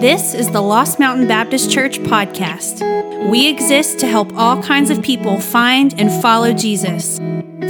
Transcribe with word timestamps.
This 0.00 0.32
is 0.32 0.50
the 0.50 0.62
Lost 0.62 0.98
Mountain 0.98 1.28
Baptist 1.28 1.70
Church 1.70 1.98
podcast. 1.98 2.80
We 3.28 3.46
exist 3.46 3.98
to 3.98 4.06
help 4.06 4.32
all 4.32 4.62
kinds 4.62 4.88
of 4.88 5.02
people 5.02 5.38
find 5.38 5.92
and 6.00 6.10
follow 6.22 6.54
Jesus. 6.54 7.18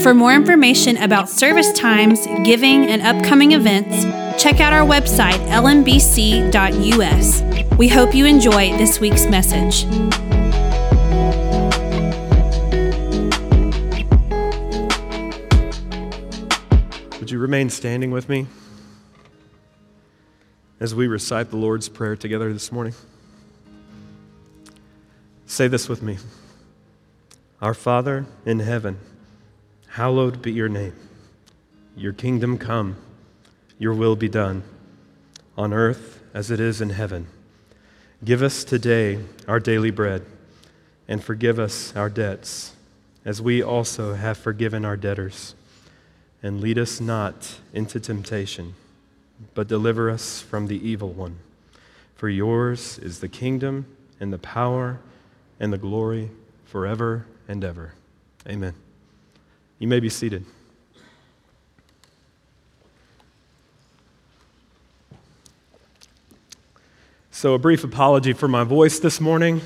For 0.01 0.15
more 0.15 0.33
information 0.33 0.97
about 0.99 1.29
service 1.29 1.73
times, 1.73 2.25
giving, 2.45 2.87
and 2.87 3.03
upcoming 3.03 3.51
events, 3.51 4.05
check 4.41 4.61
out 4.61 4.73
our 4.73 4.87
website, 4.87 5.41
lmbc.us. 5.49 7.43
We 7.77 7.89
hope 7.89 8.15
you 8.15 8.27
enjoy 8.27 8.77
this 8.79 9.01
week's 9.01 9.27
message. 9.27 9.87
Would 17.19 17.33
you 17.33 17.41
remain 17.41 17.71
standing 17.71 18.13
with 18.13 18.29
me? 18.29 18.47
As 20.81 20.95
we 20.95 21.07
recite 21.07 21.51
the 21.51 21.57
Lord's 21.57 21.91
Prayer 21.91 22.17
together 22.17 22.53
this 22.53 22.73
morning? 22.73 22.95
Say 25.45 25.69
this 25.69 25.89
with 25.89 26.03
me 26.03 26.17
Our 27.61 27.75
Father 27.75 28.27
in 28.47 28.61
heaven, 28.61 28.99
hallowed 29.89 30.41
be 30.41 30.53
your 30.53 30.71
name. 30.71 30.95
Your 31.95 32.15
kingdom 32.15 32.57
come, 32.57 32.97
your 33.79 33.93
will 33.93 34.17
be 34.17 34.29
done, 34.29 34.63
on 35.57 35.75
earth 35.75 36.23
as 36.33 36.51
it 36.51 36.61
is 36.61 36.81
in 36.81 36.91
heaven. 36.91 37.27
Give 38.25 38.43
us 38.43 38.65
today 38.65 39.19
our 39.47 39.61
daily 39.61 39.91
bread, 39.91 40.25
and 41.07 41.23
forgive 41.23 41.59
us 41.59 41.95
our 41.95 42.09
debts, 42.09 42.75
as 43.25 43.43
we 43.43 43.63
also 43.63 44.15
have 44.15 44.39
forgiven 44.39 44.85
our 44.87 44.97
debtors. 44.97 45.55
And 46.43 46.63
lead 46.63 46.79
us 46.79 47.03
not 47.03 47.59
into 47.75 48.01
temptation 48.01 48.75
but 49.55 49.69
deliver 49.69 50.11
us 50.11 50.41
from 50.41 50.67
the 50.67 50.89
evil 50.89 51.11
one. 51.11 51.39
For 52.15 52.29
yours 52.29 52.99
is 52.99 53.21
the 53.21 53.29
kingdom 53.29 53.87
and 54.21 54.33
the 54.33 54.39
power 54.39 55.01
and 55.59 55.73
the 55.73 55.79
glory 55.79 56.31
forever 56.65 57.27
and 57.49 57.65
ever. 57.65 57.95
Amen. 58.49 58.75
You 59.79 59.89
may 59.89 60.01
be 60.01 60.09
seated. 60.09 60.45
So, 67.31 67.55
a 67.55 67.59
brief 67.59 67.85
apology 67.85 68.35
for 68.35 68.49
my 68.49 68.65
voice 68.65 68.99
this 68.99 69.19
morning. 69.19 69.63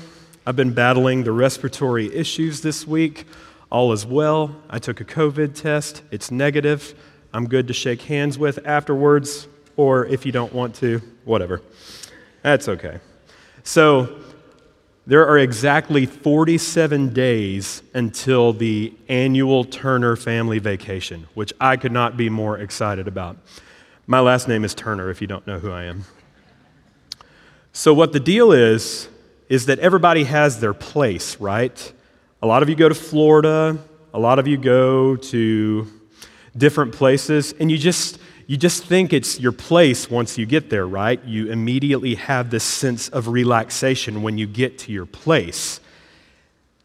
I've 0.47 0.55
been 0.55 0.71
battling 0.71 1.25
the 1.25 1.33
respiratory 1.33 2.13
issues 2.15 2.61
this 2.61 2.87
week. 2.87 3.27
All 3.69 3.91
is 3.91 4.05
well. 4.05 4.55
I 4.69 4.79
took 4.79 5.01
a 5.01 5.03
COVID 5.03 5.55
test, 5.55 6.01
it's 6.09 6.31
negative. 6.31 6.97
I'm 7.33 7.47
good 7.47 7.67
to 7.67 7.73
shake 7.73 8.03
hands 8.03 8.39
with 8.39 8.65
afterwards 8.65 9.49
or 9.77 10.05
if 10.05 10.25
you 10.25 10.31
don't 10.31 10.53
want 10.53 10.75
to, 10.75 11.01
whatever. 11.23 11.61
That's 12.41 12.67
okay. 12.67 12.99
So, 13.63 14.21
there 15.07 15.27
are 15.27 15.37
exactly 15.37 16.07
47 16.07 17.13
days 17.13 17.83
until 17.93 18.53
the 18.53 18.91
annual 19.07 19.63
Turner 19.63 20.15
family 20.15 20.57
vacation, 20.57 21.27
which 21.35 21.53
I 21.59 21.77
could 21.77 21.91
not 21.91 22.17
be 22.17 22.27
more 22.27 22.57
excited 22.57 23.07
about. 23.07 23.37
My 24.07 24.19
last 24.19 24.47
name 24.47 24.63
is 24.63 24.73
Turner, 24.73 25.11
if 25.11 25.21
you 25.21 25.27
don't 25.27 25.45
know 25.45 25.59
who 25.59 25.71
I 25.71 25.83
am. 25.83 26.05
So, 27.71 27.93
what 27.93 28.13
the 28.13 28.19
deal 28.19 28.51
is, 28.51 29.07
is 29.47 29.67
that 29.67 29.77
everybody 29.79 30.23
has 30.23 30.59
their 30.59 30.73
place, 30.73 31.39
right? 31.39 31.93
A 32.41 32.47
lot 32.47 32.63
of 32.63 32.69
you 32.69 32.75
go 32.75 32.89
to 32.89 32.95
Florida, 32.95 33.77
a 34.13 34.19
lot 34.19 34.39
of 34.39 34.47
you 34.47 34.57
go 34.57 35.15
to 35.15 35.87
different 36.57 36.93
places, 36.93 37.53
and 37.59 37.69
you 37.69 37.77
just 37.77 38.17
you 38.47 38.57
just 38.57 38.85
think 38.85 39.11
it's 39.11 39.39
your 39.39 39.51
place 39.51 40.09
once 40.09 40.37
you 40.37 40.45
get 40.45 40.69
there, 40.69 40.87
right? 40.87 41.23
You 41.25 41.51
immediately 41.51 42.15
have 42.15 42.51
this 42.51 42.63
sense 42.63 43.09
of 43.09 43.27
relaxation 43.27 44.21
when 44.21 44.37
you 44.37 44.45
get 44.45 44.77
to 44.79 44.91
your 44.91 45.07
place. 45.07 45.79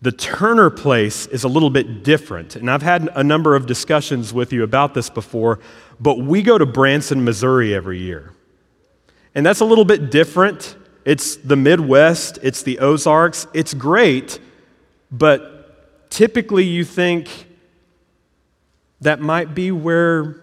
The 0.00 0.12
Turner 0.12 0.70
place 0.70 1.26
is 1.26 1.44
a 1.44 1.48
little 1.48 1.68
bit 1.68 2.02
different, 2.02 2.56
and 2.56 2.70
I've 2.70 2.80
had 2.80 3.10
a 3.14 3.22
number 3.22 3.54
of 3.54 3.66
discussions 3.66 4.32
with 4.32 4.50
you 4.52 4.62
about 4.62 4.94
this 4.94 5.10
before, 5.10 5.60
but 6.00 6.18
we 6.18 6.40
go 6.42 6.56
to 6.56 6.64
Branson, 6.64 7.22
Missouri 7.22 7.74
every 7.74 7.98
year. 7.98 8.32
And 9.34 9.44
that's 9.44 9.60
a 9.60 9.66
little 9.66 9.84
bit 9.84 10.10
different. 10.10 10.76
It's 11.04 11.36
the 11.36 11.56
Midwest, 11.56 12.38
it's 12.42 12.62
the 12.62 12.78
Ozarks, 12.78 13.46
it's 13.52 13.74
great, 13.74 14.40
but 15.12 16.08
typically 16.10 16.64
you 16.64 16.84
think 16.84 17.28
that 19.02 19.20
might 19.20 19.54
be 19.54 19.70
where 19.70 20.39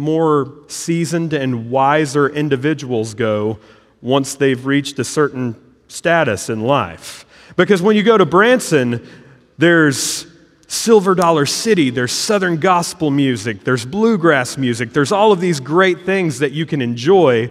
more 0.00 0.52
seasoned 0.66 1.32
and 1.32 1.70
wiser 1.70 2.28
individuals 2.28 3.14
go 3.14 3.58
once 4.02 4.34
they've 4.34 4.64
reached 4.66 4.98
a 4.98 5.04
certain 5.04 5.54
status 5.88 6.48
in 6.48 6.62
life. 6.62 7.24
Because 7.56 7.82
when 7.82 7.96
you 7.96 8.02
go 8.02 8.16
to 8.16 8.24
Branson, 8.24 9.06
there's 9.58 10.26
Silver 10.66 11.14
Dollar 11.14 11.46
City, 11.46 11.90
there's 11.90 12.12
Southern 12.12 12.56
gospel 12.56 13.10
music, 13.10 13.64
there's 13.64 13.84
bluegrass 13.84 14.56
music, 14.56 14.92
there's 14.92 15.12
all 15.12 15.32
of 15.32 15.40
these 15.40 15.60
great 15.60 16.06
things 16.06 16.38
that 16.38 16.52
you 16.52 16.64
can 16.64 16.80
enjoy, 16.80 17.50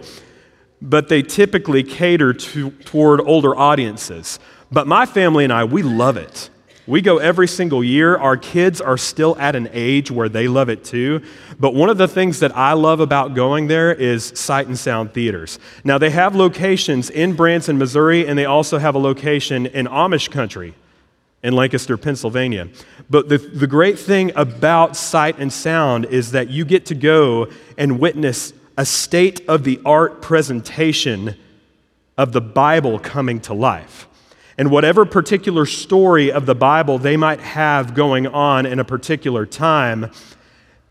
but 0.82 1.08
they 1.08 1.22
typically 1.22 1.82
cater 1.82 2.32
to, 2.32 2.70
toward 2.70 3.20
older 3.20 3.54
audiences. 3.56 4.38
But 4.72 4.86
my 4.86 5.06
family 5.06 5.44
and 5.44 5.52
I, 5.52 5.64
we 5.64 5.82
love 5.82 6.16
it. 6.16 6.50
We 6.90 7.02
go 7.02 7.18
every 7.18 7.46
single 7.46 7.84
year. 7.84 8.16
Our 8.16 8.36
kids 8.36 8.80
are 8.80 8.98
still 8.98 9.36
at 9.38 9.54
an 9.54 9.68
age 9.72 10.10
where 10.10 10.28
they 10.28 10.48
love 10.48 10.68
it 10.68 10.82
too. 10.82 11.22
But 11.56 11.72
one 11.72 11.88
of 11.88 11.98
the 11.98 12.08
things 12.08 12.40
that 12.40 12.56
I 12.56 12.72
love 12.72 12.98
about 12.98 13.34
going 13.34 13.68
there 13.68 13.94
is 13.94 14.32
sight 14.34 14.66
and 14.66 14.76
sound 14.76 15.14
theaters. 15.14 15.60
Now, 15.84 15.98
they 15.98 16.10
have 16.10 16.34
locations 16.34 17.08
in 17.08 17.34
Branson, 17.34 17.78
Missouri, 17.78 18.26
and 18.26 18.36
they 18.36 18.44
also 18.44 18.78
have 18.78 18.96
a 18.96 18.98
location 18.98 19.66
in 19.66 19.86
Amish 19.86 20.32
country 20.32 20.74
in 21.44 21.54
Lancaster, 21.54 21.96
Pennsylvania. 21.96 22.68
But 23.08 23.28
the, 23.28 23.38
the 23.38 23.68
great 23.68 23.96
thing 23.96 24.32
about 24.34 24.96
sight 24.96 25.38
and 25.38 25.52
sound 25.52 26.06
is 26.06 26.32
that 26.32 26.50
you 26.50 26.64
get 26.64 26.86
to 26.86 26.96
go 26.96 27.46
and 27.78 28.00
witness 28.00 28.52
a 28.76 28.84
state 28.84 29.48
of 29.48 29.62
the 29.62 29.80
art 29.84 30.22
presentation 30.22 31.36
of 32.18 32.32
the 32.32 32.40
Bible 32.40 32.98
coming 32.98 33.38
to 33.42 33.54
life 33.54 34.08
and 34.60 34.70
whatever 34.70 35.06
particular 35.06 35.64
story 35.64 36.30
of 36.30 36.44
the 36.44 36.54
Bible 36.54 36.98
they 36.98 37.16
might 37.16 37.40
have 37.40 37.94
going 37.94 38.26
on 38.26 38.66
in 38.66 38.78
a 38.78 38.84
particular 38.84 39.46
time, 39.46 40.10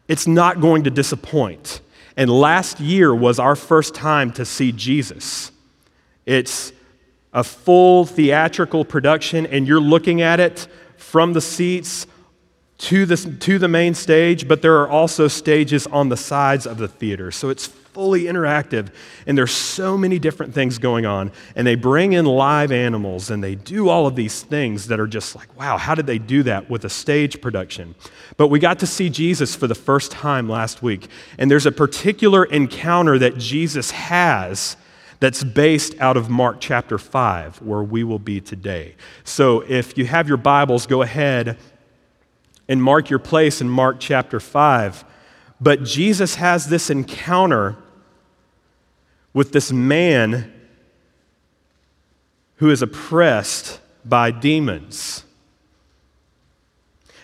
it's 0.07 0.25
not 0.25 0.59
going 0.59 0.85
to 0.85 0.89
disappoint. 0.89 1.79
And 2.17 2.31
last 2.31 2.79
year 2.79 3.13
was 3.13 3.37
our 3.37 3.55
first 3.55 3.93
time 3.93 4.31
to 4.33 4.43
see 4.43 4.71
Jesus. 4.71 5.51
It's 6.25 6.71
a 7.31 7.43
full 7.43 8.07
theatrical 8.07 8.85
production, 8.85 9.45
and 9.45 9.67
you're 9.67 9.79
looking 9.79 10.19
at 10.19 10.39
it 10.39 10.67
from 10.97 11.33
the 11.33 11.41
seats 11.41 12.07
to 12.79 13.05
the, 13.05 13.17
to 13.17 13.59
the 13.59 13.67
main 13.67 13.93
stage, 13.93 14.47
but 14.47 14.63
there 14.63 14.79
are 14.79 14.89
also 14.89 15.27
stages 15.27 15.85
on 15.85 16.09
the 16.09 16.17
sides 16.17 16.65
of 16.65 16.79
the 16.79 16.87
theater. 16.87 17.29
So 17.29 17.49
it's 17.49 17.67
fully 17.99 18.23
interactive, 18.23 18.87
and 19.27 19.37
there's 19.37 19.51
so 19.51 19.97
many 19.97 20.17
different 20.19 20.53
things 20.53 20.77
going 20.77 21.05
on. 21.05 21.29
And 21.53 21.67
they 21.67 21.75
bring 21.75 22.13
in 22.13 22.23
live 22.23 22.71
animals 22.71 23.29
and 23.29 23.43
they 23.43 23.55
do 23.55 23.89
all 23.89 24.07
of 24.07 24.15
these 24.15 24.41
things 24.41 24.87
that 24.87 25.01
are 25.01 25.07
just 25.07 25.35
like, 25.35 25.53
wow, 25.59 25.77
how 25.77 25.95
did 25.95 26.07
they 26.07 26.17
do 26.17 26.41
that 26.43 26.69
with 26.69 26.85
a 26.85 26.89
stage 26.89 27.41
production? 27.41 27.95
But 28.37 28.47
we 28.47 28.57
got 28.57 28.79
to 28.79 28.87
see 28.87 29.09
Jesus 29.09 29.53
for 29.53 29.67
the 29.67 29.75
first 29.75 30.13
time 30.13 30.47
last 30.47 30.81
week, 30.81 31.09
and 31.37 31.51
there's 31.51 31.65
a 31.65 31.73
particular 31.73 32.45
encounter 32.45 33.19
that 33.19 33.37
Jesus 33.37 33.91
has 33.91 34.77
that's 35.19 35.43
based 35.43 35.99
out 35.99 36.15
of 36.15 36.29
Mark 36.29 36.61
chapter 36.61 36.97
5, 36.97 37.61
where 37.61 37.83
we 37.83 38.05
will 38.05 38.17
be 38.17 38.39
today. 38.39 38.95
So 39.25 39.59
if 39.67 39.97
you 39.97 40.05
have 40.05 40.29
your 40.29 40.37
Bibles, 40.37 40.87
go 40.87 41.01
ahead 41.01 41.57
and 42.69 42.81
mark 42.81 43.09
your 43.09 43.19
place 43.19 43.59
in 43.59 43.67
Mark 43.67 43.97
chapter 43.99 44.39
5. 44.39 45.03
But 45.61 45.83
Jesus 45.83 46.35
has 46.35 46.69
this 46.69 46.89
encounter 46.89 47.75
with 49.33 49.51
this 49.51 49.71
man 49.71 50.51
who 52.55 52.69
is 52.69 52.81
oppressed 52.81 53.79
by 54.03 54.31
demons. 54.31 55.23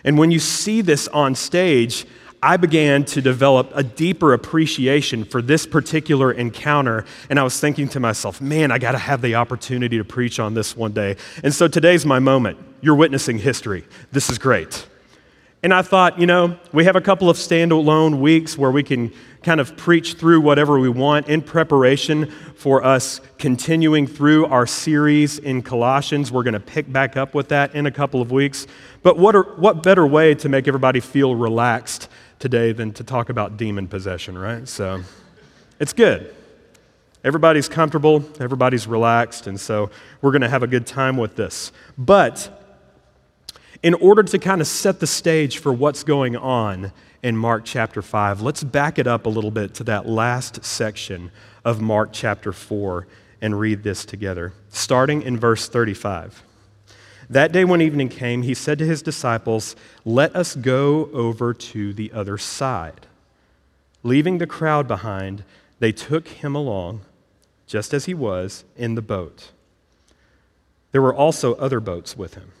And 0.04 0.16
when 0.18 0.30
you 0.30 0.38
see 0.38 0.80
this 0.80 1.08
on 1.08 1.34
stage, 1.34 2.06
I 2.42 2.56
began 2.56 3.04
to 3.06 3.20
develop 3.20 3.72
a 3.74 3.82
deeper 3.82 4.32
appreciation 4.32 5.24
for 5.24 5.42
this 5.42 5.66
particular 5.66 6.30
encounter. 6.30 7.04
And 7.28 7.40
I 7.40 7.42
was 7.42 7.58
thinking 7.58 7.88
to 7.88 8.00
myself, 8.00 8.40
man, 8.40 8.70
I 8.70 8.78
got 8.78 8.92
to 8.92 8.98
have 8.98 9.20
the 9.20 9.34
opportunity 9.34 9.98
to 9.98 10.04
preach 10.04 10.38
on 10.38 10.54
this 10.54 10.76
one 10.76 10.92
day. 10.92 11.16
And 11.42 11.52
so 11.52 11.66
today's 11.66 12.06
my 12.06 12.18
moment. 12.18 12.58
You're 12.80 12.94
witnessing 12.94 13.38
history. 13.38 13.84
This 14.12 14.30
is 14.30 14.38
great. 14.38 14.86
And 15.62 15.72
I 15.74 15.82
thought, 15.82 16.20
you 16.20 16.26
know, 16.26 16.58
we 16.72 16.84
have 16.84 16.96
a 16.96 17.00
couple 17.00 17.28
of 17.30 17.36
standalone 17.36 18.18
weeks 18.20 18.56
where 18.56 18.70
we 18.70 18.82
can 18.82 19.12
kind 19.42 19.60
of 19.60 19.76
preach 19.76 20.14
through 20.14 20.40
whatever 20.40 20.78
we 20.78 20.88
want 20.88 21.28
in 21.28 21.40
preparation 21.40 22.30
for 22.56 22.84
us 22.84 23.20
continuing 23.38 24.06
through 24.06 24.46
our 24.46 24.66
series 24.66 25.38
in 25.38 25.62
Colossians. 25.62 26.30
We're 26.30 26.42
going 26.42 26.54
to 26.54 26.60
pick 26.60 26.92
back 26.92 27.16
up 27.16 27.34
with 27.34 27.48
that 27.48 27.74
in 27.74 27.86
a 27.86 27.90
couple 27.90 28.20
of 28.20 28.30
weeks. 28.30 28.66
But 29.02 29.18
what, 29.18 29.34
are, 29.34 29.44
what 29.54 29.82
better 29.82 30.06
way 30.06 30.34
to 30.36 30.48
make 30.48 30.68
everybody 30.68 31.00
feel 31.00 31.34
relaxed 31.34 32.08
today 32.38 32.72
than 32.72 32.92
to 32.92 33.04
talk 33.04 33.28
about 33.28 33.56
demon 33.56 33.88
possession, 33.88 34.36
right? 34.36 34.68
So 34.68 35.02
it's 35.80 35.92
good. 35.92 36.34
Everybody's 37.24 37.68
comfortable, 37.68 38.24
everybody's 38.38 38.86
relaxed, 38.86 39.48
and 39.48 39.58
so 39.58 39.90
we're 40.22 40.30
going 40.30 40.42
to 40.42 40.48
have 40.48 40.62
a 40.62 40.68
good 40.68 40.86
time 40.86 41.16
with 41.16 41.34
this. 41.34 41.72
But 41.98 42.65
in 43.82 43.94
order 43.94 44.22
to 44.22 44.38
kind 44.38 44.60
of 44.60 44.66
set 44.66 45.00
the 45.00 45.06
stage 45.06 45.58
for 45.58 45.72
what's 45.72 46.02
going 46.02 46.36
on 46.36 46.92
in 47.22 47.36
Mark 47.36 47.64
chapter 47.64 48.02
5, 48.02 48.40
let's 48.40 48.62
back 48.62 48.98
it 48.98 49.06
up 49.06 49.26
a 49.26 49.28
little 49.28 49.50
bit 49.50 49.74
to 49.74 49.84
that 49.84 50.06
last 50.08 50.64
section 50.64 51.30
of 51.64 51.80
Mark 51.80 52.10
chapter 52.12 52.52
4 52.52 53.06
and 53.40 53.58
read 53.58 53.82
this 53.82 54.04
together, 54.04 54.52
starting 54.70 55.22
in 55.22 55.38
verse 55.38 55.68
35. 55.68 56.42
That 57.28 57.50
day, 57.50 57.64
when 57.64 57.80
evening 57.80 58.08
came, 58.08 58.42
he 58.42 58.54
said 58.54 58.78
to 58.78 58.86
his 58.86 59.02
disciples, 59.02 59.74
Let 60.04 60.34
us 60.36 60.54
go 60.54 61.10
over 61.12 61.52
to 61.52 61.92
the 61.92 62.12
other 62.12 62.38
side. 62.38 63.06
Leaving 64.04 64.38
the 64.38 64.46
crowd 64.46 64.86
behind, 64.86 65.42
they 65.80 65.90
took 65.90 66.28
him 66.28 66.54
along, 66.54 67.00
just 67.66 67.92
as 67.92 68.04
he 68.04 68.14
was, 68.14 68.64
in 68.76 68.94
the 68.94 69.02
boat. 69.02 69.50
There 70.92 71.02
were 71.02 71.14
also 71.14 71.54
other 71.54 71.80
boats 71.80 72.16
with 72.16 72.34
him. 72.34 72.52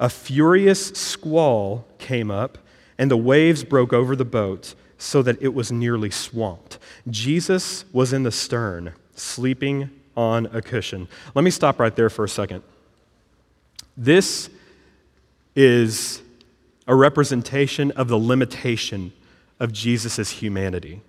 A 0.00 0.08
furious 0.08 0.88
squall 0.88 1.86
came 1.98 2.30
up, 2.30 2.58
and 2.96 3.10
the 3.10 3.16
waves 3.16 3.64
broke 3.64 3.92
over 3.92 4.14
the 4.14 4.24
boat 4.24 4.74
so 4.96 5.22
that 5.22 5.40
it 5.40 5.54
was 5.54 5.70
nearly 5.70 6.10
swamped. 6.10 6.78
Jesus 7.08 7.84
was 7.92 8.12
in 8.12 8.24
the 8.24 8.32
stern, 8.32 8.92
sleeping 9.14 9.90
on 10.16 10.46
a 10.46 10.60
cushion. 10.60 11.08
Let 11.34 11.44
me 11.44 11.50
stop 11.50 11.78
right 11.78 11.94
there 11.94 12.10
for 12.10 12.24
a 12.24 12.28
second. 12.28 12.62
This 13.96 14.50
is 15.54 16.22
a 16.86 16.94
representation 16.94 17.90
of 17.92 18.08
the 18.08 18.18
limitation 18.18 19.12
of 19.60 19.72
Jesus' 19.72 20.30
humanity. 20.30 21.02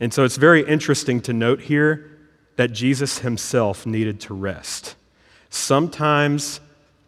And 0.00 0.12
so 0.12 0.24
it's 0.24 0.36
very 0.36 0.66
interesting 0.66 1.20
to 1.22 1.32
note 1.32 1.62
here 1.62 2.10
that 2.56 2.72
Jesus 2.72 3.18
himself 3.18 3.86
needed 3.86 4.20
to 4.20 4.34
rest. 4.34 4.94
Sometimes 5.48 6.60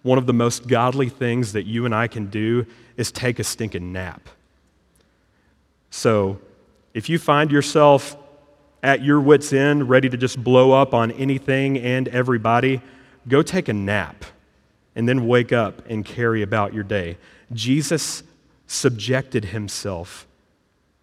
one 0.08 0.16
of 0.16 0.24
the 0.24 0.32
most 0.32 0.66
godly 0.66 1.10
things 1.10 1.52
that 1.52 1.64
you 1.64 1.84
and 1.84 1.94
I 1.94 2.08
can 2.08 2.26
do 2.30 2.64
is 2.96 3.12
take 3.12 3.38
a 3.38 3.44
stinking 3.44 3.92
nap. 3.92 4.28
So 5.90 6.40
if 6.94 7.10
you 7.10 7.18
find 7.18 7.52
yourself 7.52 8.16
at 8.82 9.04
your 9.04 9.20
wits' 9.20 9.52
end, 9.52 9.90
ready 9.90 10.08
to 10.08 10.16
just 10.16 10.42
blow 10.42 10.72
up 10.72 10.94
on 10.94 11.10
anything 11.12 11.78
and 11.78 12.08
everybody, 12.08 12.80
go 13.28 13.42
take 13.42 13.68
a 13.68 13.74
nap 13.74 14.24
and 14.96 15.06
then 15.06 15.26
wake 15.26 15.52
up 15.52 15.86
and 15.88 16.06
carry 16.06 16.40
about 16.40 16.72
your 16.72 16.84
day. 16.84 17.18
Jesus 17.52 18.22
subjected 18.66 19.46
himself 19.46 20.26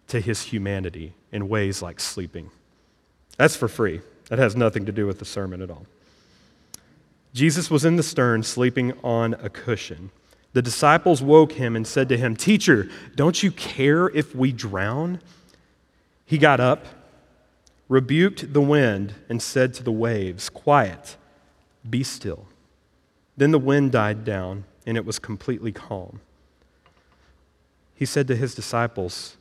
to 0.08 0.20
his 0.20 0.42
humanity 0.42 1.14
in 1.30 1.48
ways 1.48 1.80
like 1.80 2.00
sleeping. 2.00 2.50
That's 3.36 3.54
for 3.54 3.68
free. 3.68 4.00
That 4.30 4.40
has 4.40 4.56
nothing 4.56 4.84
to 4.86 4.92
do 4.92 5.06
with 5.06 5.20
the 5.20 5.24
sermon 5.24 5.62
at 5.62 5.70
all. 5.70 5.86
Jesus 7.36 7.70
was 7.70 7.84
in 7.84 7.96
the 7.96 8.02
stern, 8.02 8.42
sleeping 8.42 8.94
on 9.04 9.34
a 9.34 9.50
cushion. 9.50 10.10
The 10.54 10.62
disciples 10.62 11.20
woke 11.20 11.52
him 11.52 11.76
and 11.76 11.86
said 11.86 12.08
to 12.08 12.16
him, 12.16 12.34
Teacher, 12.34 12.88
don't 13.14 13.42
you 13.42 13.50
care 13.50 14.08
if 14.08 14.34
we 14.34 14.52
drown? 14.52 15.20
He 16.24 16.38
got 16.38 16.60
up, 16.60 16.86
rebuked 17.90 18.54
the 18.54 18.62
wind, 18.62 19.16
and 19.28 19.42
said 19.42 19.74
to 19.74 19.82
the 19.82 19.92
waves, 19.92 20.48
Quiet 20.48 21.18
be 21.88 22.02
still. 22.02 22.46
Then 23.36 23.50
the 23.50 23.58
wind 23.58 23.92
died 23.92 24.24
down, 24.24 24.64
and 24.86 24.96
it 24.96 25.04
was 25.04 25.18
completely 25.18 25.72
calm. 25.72 26.20
He 27.94 28.06
said 28.06 28.26
to 28.28 28.36
his 28.36 28.54
disciples, 28.54 29.36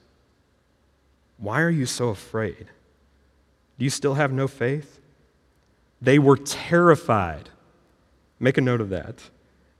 Why 1.38 1.62
are 1.62 1.69
you 1.69 1.86
so 1.86 2.09
afraid? 2.09 2.68
Do 3.80 3.86
you 3.86 3.89
still 3.89 4.15
have 4.15 4.33
no 4.33 4.50
faith? 4.50 5.00
They 6.01 6.19
were 6.19 6.36
terrified. 6.36 7.51
Make 8.40 8.58
a 8.58 8.62
note 8.62 8.82
of 8.82 8.90
that. 8.90 9.16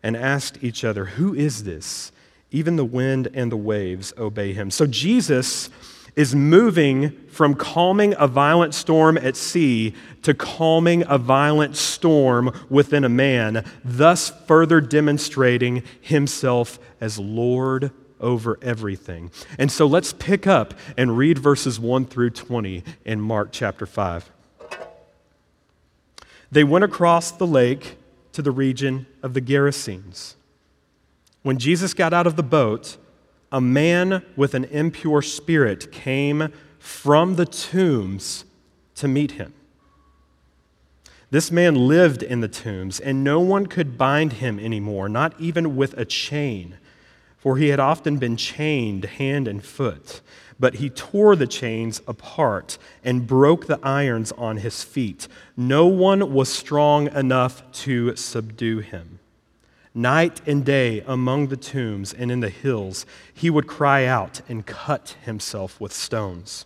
And 0.02 0.16
asked 0.16 0.64
each 0.64 0.84
other, 0.84 1.06
Who 1.06 1.34
is 1.34 1.64
this? 1.64 2.12
Even 2.52 2.76
the 2.76 2.86
wind 2.86 3.28
and 3.34 3.52
the 3.52 3.58
waves 3.58 4.14
obey 4.18 4.54
him. 4.54 4.72
So 4.72 4.86
Jesus 4.86 5.70
is 6.16 6.34
moving 6.34 7.12
from 7.28 7.56
calming 7.56 8.16
a 8.18 8.28
violent 8.28 8.74
storm 8.74 9.18
at 9.18 9.36
sea 9.36 9.94
to 10.22 10.34
calming 10.34 11.04
a 11.08 11.18
violent 11.18 11.76
storm 11.76 12.52
within 12.70 13.04
a 13.04 13.10
man, 13.10 13.66
thus 13.84 14.30
further 14.48 14.80
demonstrating 14.80 15.84
himself 16.00 16.80
as 17.02 17.20
Lord 17.20 17.92
over 18.22 18.58
everything. 18.62 19.30
And 19.60 19.72
so 19.72 19.86
let's 19.86 20.14
pick 20.14 20.48
up 20.48 20.74
and 20.98 21.18
read 21.18 21.38
verses 21.38 21.80
1 21.80 22.06
through 22.06 22.30
20 22.30 22.84
in 23.04 23.20
Mark 23.20 23.50
chapter 23.52 23.86
5. 23.86 24.32
They 26.52 26.64
went 26.64 26.86
across 26.86 27.32
the 27.32 27.48
lake 27.48 27.98
to 28.36 28.42
the 28.42 28.52
region 28.52 29.08
of 29.24 29.34
the 29.34 29.42
Gerasenes. 29.42 30.36
When 31.42 31.58
Jesus 31.58 31.94
got 31.94 32.14
out 32.14 32.28
of 32.28 32.36
the 32.36 32.44
boat, 32.44 32.98
a 33.50 33.62
man 33.62 34.26
with 34.36 34.54
an 34.54 34.66
impure 34.66 35.22
spirit 35.22 35.90
came 35.92 36.52
from 36.78 37.36
the 37.36 37.46
tombs 37.46 38.44
to 38.96 39.08
meet 39.08 39.32
him. 39.32 39.54
This 41.32 41.50
man 41.50 41.76
lived 41.76 42.24
in 42.24 42.42
the 42.42 42.50
tombs, 42.50 43.00
and 43.00 43.24
no 43.24 43.40
one 43.40 43.68
could 43.68 43.98
bind 43.98 44.34
him 44.34 44.60
anymore, 44.60 45.08
not 45.08 45.40
even 45.40 45.78
with 45.78 45.94
a 45.94 46.04
chain, 46.04 46.78
for 47.46 47.58
he 47.58 47.68
had 47.68 47.80
often 47.80 48.18
been 48.18 48.36
chained 48.36 49.06
hand 49.06 49.48
and 49.48 49.64
foot. 49.64 50.20
But 50.60 50.76
he 50.76 50.90
tore 50.90 51.36
the 51.36 51.46
chains 51.46 52.02
apart 52.08 52.80
and 53.04 53.28
broke 53.28 53.68
the 53.68 53.80
irons 53.84 54.32
on 54.32 54.58
his 54.58 54.84
feet. 54.84 55.28
No 55.56 55.86
one 55.86 56.34
was 56.34 56.50
strong 56.50 57.08
enough 57.10 57.62
to 57.84 58.16
subdue 58.16 58.80
him. 58.80 59.20
Night 59.94 60.42
and 60.48 60.66
day 60.66 61.04
among 61.06 61.50
the 61.50 61.56
tombs 61.56 62.16
and 62.16 62.32
in 62.32 62.40
the 62.40 62.50
hills, 62.50 63.06
he 63.32 63.52
would 63.52 63.68
cry 63.68 64.06
out 64.06 64.42
and 64.50 64.66
cut 64.66 65.16
himself 65.24 65.80
with 65.80 65.94
stones. 65.94 66.66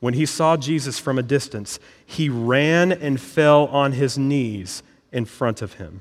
When 0.00 0.14
he 0.14 0.24
saw 0.24 0.56
Jesus 0.56 0.98
from 0.98 1.18
a 1.18 1.22
distance, 1.22 1.78
he 2.06 2.30
ran 2.30 2.92
and 2.92 3.20
fell 3.20 3.66
on 3.66 3.92
his 3.92 4.16
knees 4.16 4.82
in 5.12 5.26
front 5.26 5.60
of 5.60 5.74
him. 5.74 6.00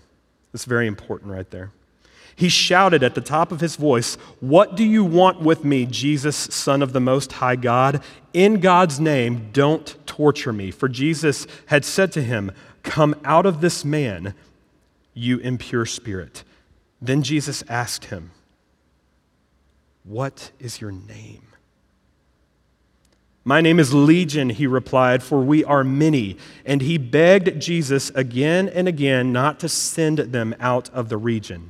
That's 0.53 0.63
very 0.63 0.87
important 0.87 1.33
right 1.33 1.51
there. 1.51 1.71
He 2.35 2.49
shouted 2.49 3.01
at 3.01 3.15
the 3.15 3.21
top 3.21 3.51
of 3.51 3.61
his 3.61 3.77
voice, 3.77 4.15
What 4.41 4.75
do 4.75 4.83
you 4.83 5.03
want 5.03 5.39
with 5.39 5.63
me, 5.63 5.85
Jesus, 5.85 6.35
Son 6.35 6.81
of 6.81 6.91
the 6.91 6.99
Most 6.99 7.33
High 7.33 7.55
God? 7.55 8.03
In 8.33 8.59
God's 8.59 8.99
name, 8.99 9.49
don't 9.53 9.95
torture 10.05 10.51
me. 10.51 10.69
For 10.71 10.89
Jesus 10.89 11.47
had 11.67 11.85
said 11.85 12.11
to 12.11 12.21
him, 12.21 12.51
Come 12.83 13.15
out 13.23 13.45
of 13.45 13.61
this 13.61 13.85
man 13.85 14.33
you 15.13 15.39
impure 15.39 15.85
spirit. 15.85 16.43
Then 17.01 17.23
Jesus 17.23 17.63
asked 17.69 18.05
him, 18.05 18.31
What 20.03 20.51
is 20.59 20.81
your 20.81 20.91
name? 20.91 21.41
My 23.47 23.61
name 23.61 23.79
is 23.79 23.93
Legion, 23.93 24.49
he 24.49 24.65
replied, 24.65 25.21
for 25.21 25.39
we 25.39 25.63
are 25.63 25.83
many. 25.83 26.35
And 26.65 26.81
he 26.81 26.97
begged 26.97 27.61
Jesus 27.61 28.09
again 28.09 28.67
and 28.67 28.87
again 28.87 29.31
not 29.31 29.59
to 29.59 29.69
send 29.69 30.17
them 30.17 30.55
out 30.59 30.89
of 30.89 31.09
the 31.09 31.17
region. 31.17 31.69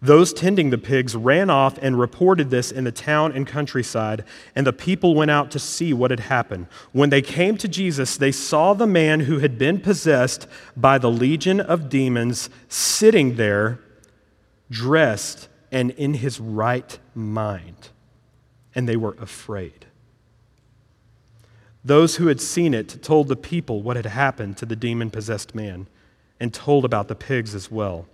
Those 0.00 0.32
tending 0.32 0.70
the 0.70 0.78
pigs 0.78 1.16
ran 1.16 1.50
off 1.50 1.76
and 1.82 1.98
reported 1.98 2.50
this 2.50 2.70
in 2.70 2.84
the 2.84 2.92
town 2.92 3.32
and 3.32 3.44
countryside, 3.44 4.24
and 4.54 4.64
the 4.64 4.72
people 4.72 5.16
went 5.16 5.32
out 5.32 5.50
to 5.50 5.58
see 5.58 5.92
what 5.92 6.12
had 6.12 6.20
happened. 6.20 6.68
When 6.92 7.10
they 7.10 7.20
came 7.20 7.56
to 7.56 7.66
Jesus, 7.66 8.16
they 8.16 8.30
saw 8.30 8.74
the 8.74 8.86
man 8.86 9.20
who 9.20 9.40
had 9.40 9.58
been 9.58 9.80
possessed 9.80 10.46
by 10.76 10.98
the 10.98 11.10
legion 11.10 11.58
of 11.58 11.88
demons 11.88 12.48
sitting 12.68 13.34
there, 13.34 13.80
dressed 14.70 15.48
and 15.72 15.90
in 15.92 16.14
his 16.14 16.38
right 16.38 16.96
mind, 17.12 17.88
and 18.74 18.88
they 18.88 18.96
were 18.96 19.16
afraid. 19.20 19.86
Those 21.84 22.16
who 22.16 22.28
had 22.28 22.40
seen 22.40 22.72
it 22.72 23.02
told 23.02 23.26
the 23.26 23.36
people 23.36 23.82
what 23.82 23.96
had 23.96 24.06
happened 24.06 24.56
to 24.58 24.66
the 24.66 24.76
demon 24.76 25.10
possessed 25.10 25.56
man, 25.56 25.88
and 26.38 26.54
told 26.54 26.84
about 26.84 27.08
the 27.08 27.16
pigs 27.16 27.52
as 27.52 27.68
well. 27.68 28.06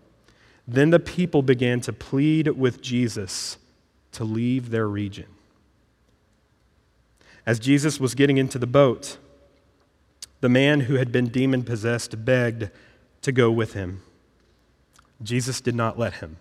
Then 0.66 0.90
the 0.90 1.00
people 1.00 1.42
began 1.42 1.80
to 1.82 1.92
plead 1.92 2.48
with 2.48 2.80
Jesus 2.80 3.58
to 4.12 4.24
leave 4.24 4.70
their 4.70 4.88
region. 4.88 5.26
As 7.46 7.58
Jesus 7.58 8.00
was 8.00 8.14
getting 8.14 8.38
into 8.38 8.58
the 8.58 8.66
boat, 8.66 9.18
the 10.40 10.48
man 10.48 10.80
who 10.80 10.94
had 10.94 11.12
been 11.12 11.28
demon 11.28 11.62
possessed 11.62 12.24
begged 12.24 12.70
to 13.22 13.32
go 13.32 13.50
with 13.50 13.74
him. 13.74 14.02
Jesus 15.22 15.60
did 15.60 15.74
not 15.74 15.98
let 15.98 16.14
him, 16.14 16.36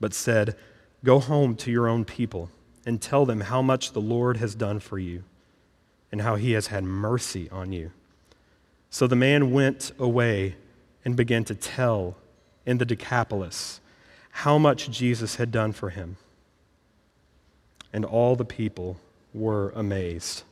but 0.00 0.14
said, 0.14 0.56
Go 1.04 1.18
home 1.18 1.56
to 1.56 1.70
your 1.70 1.88
own 1.88 2.04
people 2.04 2.50
and 2.84 3.00
tell 3.00 3.24
them 3.24 3.42
how 3.42 3.62
much 3.62 3.92
the 3.92 4.00
Lord 4.00 4.36
has 4.36 4.54
done 4.54 4.80
for 4.80 4.98
you 4.98 5.24
and 6.12 6.22
how 6.22 6.36
he 6.36 6.52
has 6.52 6.68
had 6.68 6.84
mercy 6.84 7.48
on 7.50 7.72
you. 7.72 7.92
So 8.90 9.06
the 9.06 9.16
man 9.16 9.52
went 9.52 9.92
away 9.98 10.56
and 11.04 11.16
began 11.16 11.44
to 11.44 11.54
tell 11.54 12.16
in 12.70 12.78
the 12.78 12.84
Decapolis 12.84 13.80
how 14.30 14.56
much 14.56 14.88
Jesus 14.90 15.36
had 15.36 15.50
done 15.50 15.72
for 15.72 15.90
him. 15.90 16.16
And 17.92 18.04
all 18.04 18.36
the 18.36 18.44
people 18.44 18.96
were 19.34 19.70
amazed. 19.70 20.44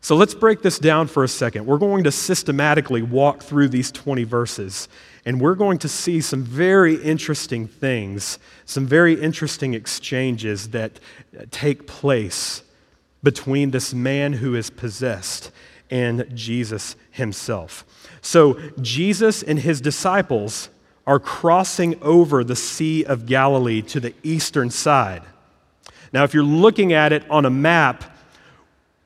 So 0.00 0.16
let's 0.16 0.34
break 0.34 0.62
this 0.62 0.78
down 0.78 1.08
for 1.08 1.24
a 1.24 1.28
second. 1.28 1.66
We're 1.66 1.78
going 1.78 2.04
to 2.04 2.10
systematically 2.10 3.02
walk 3.02 3.42
through 3.42 3.68
these 3.68 3.92
20 3.92 4.24
verses, 4.24 4.88
and 5.26 5.40
we're 5.40 5.54
going 5.54 5.78
to 5.78 5.88
see 5.88 6.22
some 6.22 6.42
very 6.42 6.96
interesting 6.96 7.66
things, 7.66 8.38
some 8.64 8.86
very 8.86 9.20
interesting 9.20 9.74
exchanges 9.74 10.70
that 10.70 11.00
take 11.50 11.86
place 11.86 12.62
between 13.22 13.72
this 13.72 13.92
man 13.92 14.34
who 14.34 14.54
is 14.54 14.70
possessed 14.70 15.50
and 15.90 16.26
Jesus 16.34 16.96
himself. 17.10 17.84
So, 18.24 18.58
Jesus 18.80 19.42
and 19.42 19.58
his 19.58 19.82
disciples 19.82 20.70
are 21.06 21.20
crossing 21.20 22.02
over 22.02 22.42
the 22.42 22.56
Sea 22.56 23.04
of 23.04 23.26
Galilee 23.26 23.82
to 23.82 24.00
the 24.00 24.14
eastern 24.22 24.70
side. 24.70 25.22
Now, 26.10 26.24
if 26.24 26.32
you're 26.32 26.42
looking 26.42 26.94
at 26.94 27.12
it 27.12 27.28
on 27.30 27.44
a 27.44 27.50
map, 27.50 28.02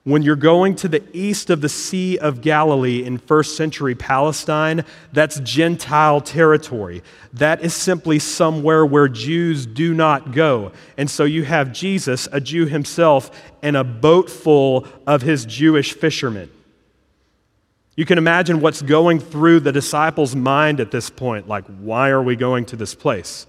when 0.04 0.22
you're 0.22 0.36
going 0.36 0.76
to 0.76 0.88
the 0.88 1.02
east 1.12 1.50
of 1.50 1.62
the 1.62 1.68
Sea 1.68 2.16
of 2.18 2.42
Galilee 2.42 3.02
in 3.04 3.18
first 3.18 3.56
century 3.56 3.96
Palestine, 3.96 4.84
that's 5.12 5.40
Gentile 5.40 6.20
territory. 6.20 7.02
That 7.32 7.62
is 7.62 7.74
simply 7.74 8.20
somewhere 8.20 8.86
where 8.86 9.08
Jews 9.08 9.66
do 9.66 9.94
not 9.94 10.30
go. 10.30 10.70
And 10.96 11.10
so 11.10 11.24
you 11.24 11.42
have 11.42 11.72
Jesus, 11.72 12.28
a 12.30 12.40
Jew 12.40 12.66
himself, 12.66 13.32
and 13.62 13.76
a 13.76 13.82
boat 13.82 14.30
full 14.30 14.86
of 15.08 15.22
his 15.22 15.44
Jewish 15.44 15.92
fishermen. 15.92 16.50
You 17.98 18.04
can 18.04 18.16
imagine 18.16 18.60
what's 18.60 18.80
going 18.80 19.18
through 19.18 19.58
the 19.58 19.72
disciples' 19.72 20.36
mind 20.36 20.78
at 20.78 20.92
this 20.92 21.10
point 21.10 21.48
like, 21.48 21.64
why 21.80 22.10
are 22.10 22.22
we 22.22 22.36
going 22.36 22.64
to 22.66 22.76
this 22.76 22.94
place? 22.94 23.48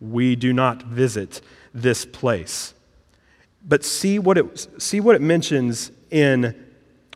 We 0.00 0.34
do 0.34 0.52
not 0.52 0.82
visit 0.82 1.40
this 1.72 2.04
place. 2.04 2.74
But 3.64 3.84
see 3.84 4.18
what 4.18 4.36
it, 4.36 4.82
see 4.82 4.98
what 4.98 5.14
it 5.14 5.22
mentions 5.22 5.92
in 6.10 6.60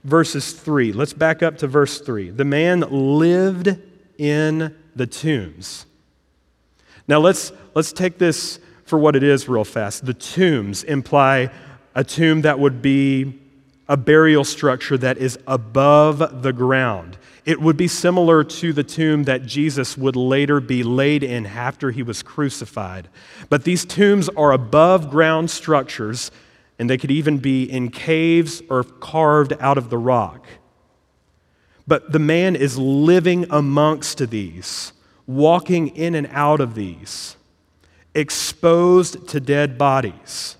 verses 0.04 0.52
3. 0.52 0.92
Let's 0.92 1.12
back 1.12 1.42
up 1.42 1.58
to 1.58 1.66
verse 1.66 2.00
3. 2.00 2.30
The 2.30 2.44
man 2.44 2.84
lived 2.88 3.76
in 4.16 4.72
the 4.94 5.08
tombs. 5.08 5.84
Now 7.08 7.18
let's, 7.18 7.50
let's 7.74 7.92
take 7.92 8.18
this 8.18 8.60
for 8.84 9.00
what 9.00 9.16
it 9.16 9.24
is 9.24 9.48
real 9.48 9.64
fast. 9.64 10.06
The 10.06 10.14
tombs 10.14 10.84
imply 10.84 11.50
a 11.96 12.04
tomb 12.04 12.42
that 12.42 12.60
would 12.60 12.80
be 12.80 13.36
a 13.88 13.96
burial 13.96 14.44
structure 14.44 14.98
that 14.98 15.18
is 15.18 15.38
above 15.46 16.42
the 16.42 16.52
ground. 16.52 17.16
It 17.46 17.62
would 17.62 17.78
be 17.78 17.88
similar 17.88 18.44
to 18.44 18.74
the 18.74 18.84
tomb 18.84 19.24
that 19.24 19.46
Jesus 19.46 19.96
would 19.96 20.16
later 20.16 20.60
be 20.60 20.82
laid 20.82 21.22
in 21.22 21.46
after 21.46 21.90
he 21.90 22.02
was 22.02 22.22
crucified. 22.22 23.08
But 23.48 23.64
these 23.64 23.86
tombs 23.86 24.28
are 24.28 24.52
above 24.52 25.08
ground 25.08 25.50
structures, 25.50 26.30
and 26.78 26.90
they 26.90 26.98
could 26.98 27.10
even 27.10 27.38
be 27.38 27.64
in 27.64 27.90
caves 27.90 28.60
or 28.68 28.84
carved 28.84 29.54
out 29.60 29.78
of 29.78 29.88
the 29.88 29.96
rock. 29.96 30.44
But 31.86 32.12
the 32.12 32.18
man 32.18 32.54
is 32.54 32.76
living 32.76 33.46
amongst 33.48 34.28
these, 34.28 34.92
walking 35.26 35.88
in 35.96 36.14
and 36.14 36.28
out 36.30 36.60
of 36.60 36.74
these, 36.74 37.38
exposed 38.14 39.26
to 39.28 39.40
dead 39.40 39.78
bodies. 39.78 40.57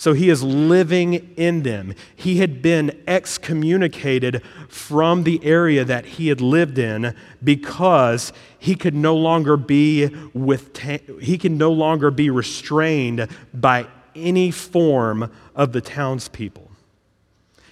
So 0.00 0.14
he 0.14 0.30
is 0.30 0.42
living 0.42 1.34
in 1.36 1.62
them. 1.62 1.94
He 2.16 2.38
had 2.38 2.62
been 2.62 3.02
excommunicated 3.06 4.42
from 4.66 5.24
the 5.24 5.44
area 5.44 5.84
that 5.84 6.06
he 6.06 6.28
had 6.28 6.40
lived 6.40 6.78
in 6.78 7.14
because 7.44 8.32
he 8.58 8.76
could 8.76 8.94
no 8.94 9.14
longer 9.14 9.58
be 9.58 10.06
with 10.32 10.74
he 11.20 11.36
can 11.36 11.58
no 11.58 11.70
longer 11.70 12.10
be 12.10 12.30
restrained 12.30 13.28
by 13.52 13.88
any 14.14 14.50
form 14.50 15.30
of 15.54 15.72
the 15.72 15.82
townspeople. 15.82 16.70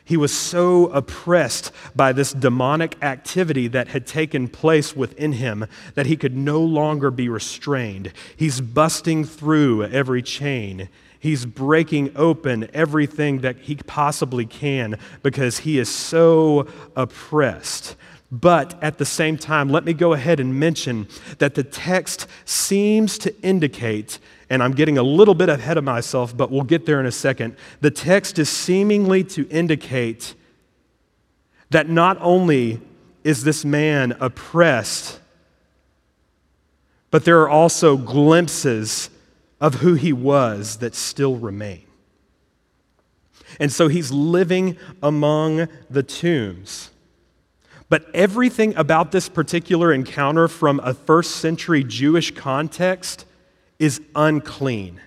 He 0.05 0.19
was 0.19 0.35
so 0.35 0.89
oppressed 0.89 1.73
by 1.97 2.13
this 2.13 2.35
demonic 2.35 3.03
activity 3.03 3.69
that 3.69 3.89
had 3.89 4.07
taken 4.07 4.49
place 4.49 4.95
within 4.95 5.33
him 5.33 5.67
that 5.95 6.05
he 6.05 6.17
could 6.19 6.37
no 6.37 6.61
longer 6.61 7.11
be 7.11 7.31
restrained. 7.31 8.13
He's 8.37 8.61
busting 8.61 9.25
through 9.25 9.85
every 9.85 10.21
chain. 10.21 10.91
He's 11.19 11.47
breaking 11.47 12.13
open 12.17 12.69
everything 12.73 13.41
that 13.41 13.59
he 13.59 13.77
possibly 13.77 14.47
can 14.47 14.99
because 15.23 15.59
he 15.59 15.79
is 15.79 15.89
so 15.89 16.69
oppressed. 16.95 17.97
But 18.31 18.81
at 18.83 18.99
the 18.99 19.07
same 19.07 19.39
time, 19.39 19.71
let 19.71 19.85
me 19.85 19.95
go 19.95 20.13
ahead 20.13 20.39
and 20.39 20.59
mention 20.61 21.09
that 21.39 21.55
the 21.55 21.65
text 21.65 22.27
seems 22.45 23.17
to 23.19 23.35
indicate, 23.43 24.19
and 24.51 24.63
I'm 24.63 24.73
getting 24.73 24.99
a 24.99 25.03
little 25.03 25.35
bit 25.35 25.49
ahead 25.49 25.79
of 25.79 25.85
myself, 25.85 26.37
but 26.37 26.51
we'll 26.51 26.63
get 26.63 26.85
there 26.85 27.01
in 27.01 27.07
a 27.07 27.13
second. 27.13 27.57
The 27.81 27.91
text 27.91 28.39
is 28.39 28.51
seemingly 28.51 29.25
to 29.25 29.49
indicate 29.49 30.35
that 31.71 31.89
not 31.89 32.19
only 32.21 32.81
is 33.25 33.45
this 33.45 33.65
man 33.65 34.17
oppressed, 34.21 35.21
but 37.11 37.25
there 37.25 37.41
are 37.41 37.49
also 37.49 37.97
glimpses 37.97 39.09
of 39.61 39.77
who 39.77 39.95
he 39.95 40.13
was 40.13 40.79
that 40.79 40.95
still 40.95 41.37
remain. 41.37 41.85
And 43.59 43.73
so 43.73 43.89
he's 43.89 44.11
living 44.11 44.77
among 45.03 45.69
the 45.89 46.03
tombs. 46.03 46.91
But 47.89 48.07
everything 48.15 48.77
about 48.77 49.13
this 49.13 49.29
particular 49.29 49.93
encounter 49.93 50.47
from 50.47 50.81
a 50.81 50.93
first 50.93 51.37
century 51.37 51.83
Jewish 51.83 52.33
context 52.33 53.25
is 53.79 54.01
unclean. 54.15 55.01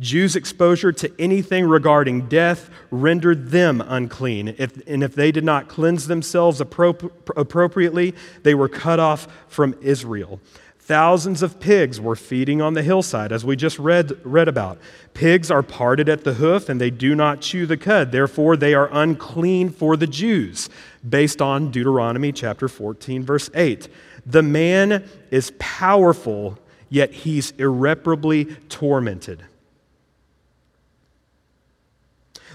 Jews' 0.00 0.36
exposure 0.36 0.92
to 0.92 1.12
anything 1.18 1.66
regarding 1.66 2.28
death 2.28 2.70
rendered 2.90 3.50
them 3.50 3.82
unclean. 3.86 4.54
If, 4.56 4.86
and 4.86 5.02
if 5.02 5.14
they 5.14 5.32
did 5.32 5.44
not 5.44 5.68
cleanse 5.68 6.06
themselves 6.06 6.60
appro- 6.60 7.10
appropriately, 7.36 8.14
they 8.44 8.54
were 8.54 8.68
cut 8.68 9.00
off 9.00 9.26
from 9.48 9.76
Israel. 9.82 10.40
Thousands 10.88 11.42
of 11.42 11.60
pigs 11.60 12.00
were 12.00 12.16
feeding 12.16 12.62
on 12.62 12.72
the 12.72 12.82
hillside, 12.82 13.30
as 13.30 13.44
we 13.44 13.56
just 13.56 13.78
read, 13.78 14.18
read 14.24 14.48
about. 14.48 14.78
Pigs 15.12 15.50
are 15.50 15.62
parted 15.62 16.08
at 16.08 16.24
the 16.24 16.32
hoof 16.32 16.70
and 16.70 16.80
they 16.80 16.88
do 16.88 17.14
not 17.14 17.42
chew 17.42 17.66
the 17.66 17.76
cud. 17.76 18.10
Therefore, 18.10 18.56
they 18.56 18.72
are 18.72 18.88
unclean 18.90 19.68
for 19.68 19.98
the 19.98 20.06
Jews, 20.06 20.70
based 21.06 21.42
on 21.42 21.70
Deuteronomy 21.70 22.32
chapter 22.32 22.68
14, 22.68 23.22
verse 23.22 23.50
8. 23.54 23.86
The 24.24 24.42
man 24.42 25.06
is 25.30 25.52
powerful, 25.58 26.58
yet 26.88 27.12
he's 27.12 27.50
irreparably 27.58 28.46
tormented. 28.70 29.44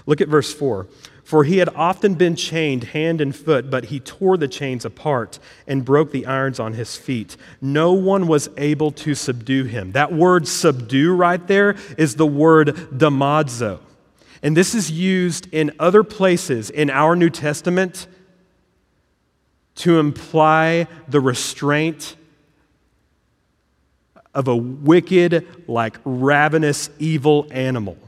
Look 0.06 0.20
at 0.20 0.26
verse 0.26 0.52
4. 0.52 0.88
For 1.34 1.42
he 1.42 1.58
had 1.58 1.68
often 1.74 2.14
been 2.14 2.36
chained 2.36 2.84
hand 2.84 3.20
and 3.20 3.34
foot, 3.34 3.68
but 3.68 3.86
he 3.86 3.98
tore 3.98 4.36
the 4.36 4.46
chains 4.46 4.84
apart 4.84 5.40
and 5.66 5.84
broke 5.84 6.12
the 6.12 6.26
irons 6.26 6.60
on 6.60 6.74
his 6.74 6.96
feet. 6.96 7.36
No 7.60 7.92
one 7.92 8.28
was 8.28 8.48
able 8.56 8.92
to 8.92 9.16
subdue 9.16 9.64
him. 9.64 9.90
That 9.90 10.12
word 10.12 10.46
subdue 10.46 11.12
right 11.12 11.44
there 11.44 11.74
is 11.98 12.14
the 12.14 12.24
word 12.24 12.68
damazo. 12.68 13.80
And 14.44 14.56
this 14.56 14.76
is 14.76 14.92
used 14.92 15.52
in 15.52 15.72
other 15.80 16.04
places 16.04 16.70
in 16.70 16.88
our 16.88 17.16
New 17.16 17.30
Testament 17.30 18.06
to 19.74 19.98
imply 19.98 20.86
the 21.08 21.20
restraint 21.20 22.14
of 24.32 24.46
a 24.46 24.54
wicked, 24.54 25.64
like 25.66 25.98
ravenous, 26.04 26.90
evil 27.00 27.48
animal. 27.50 27.98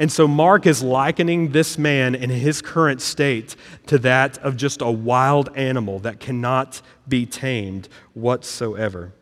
And 0.00 0.12
so 0.12 0.28
Mark 0.28 0.66
is 0.66 0.82
likening 0.82 1.50
this 1.50 1.76
man 1.76 2.14
in 2.14 2.30
his 2.30 2.62
current 2.62 3.00
state 3.00 3.56
to 3.86 3.98
that 3.98 4.38
of 4.38 4.56
just 4.56 4.80
a 4.80 4.90
wild 4.90 5.50
animal 5.56 5.98
that 6.00 6.20
cannot 6.20 6.80
be 7.08 7.26
tamed 7.26 7.88
whatsoever. 8.14 9.12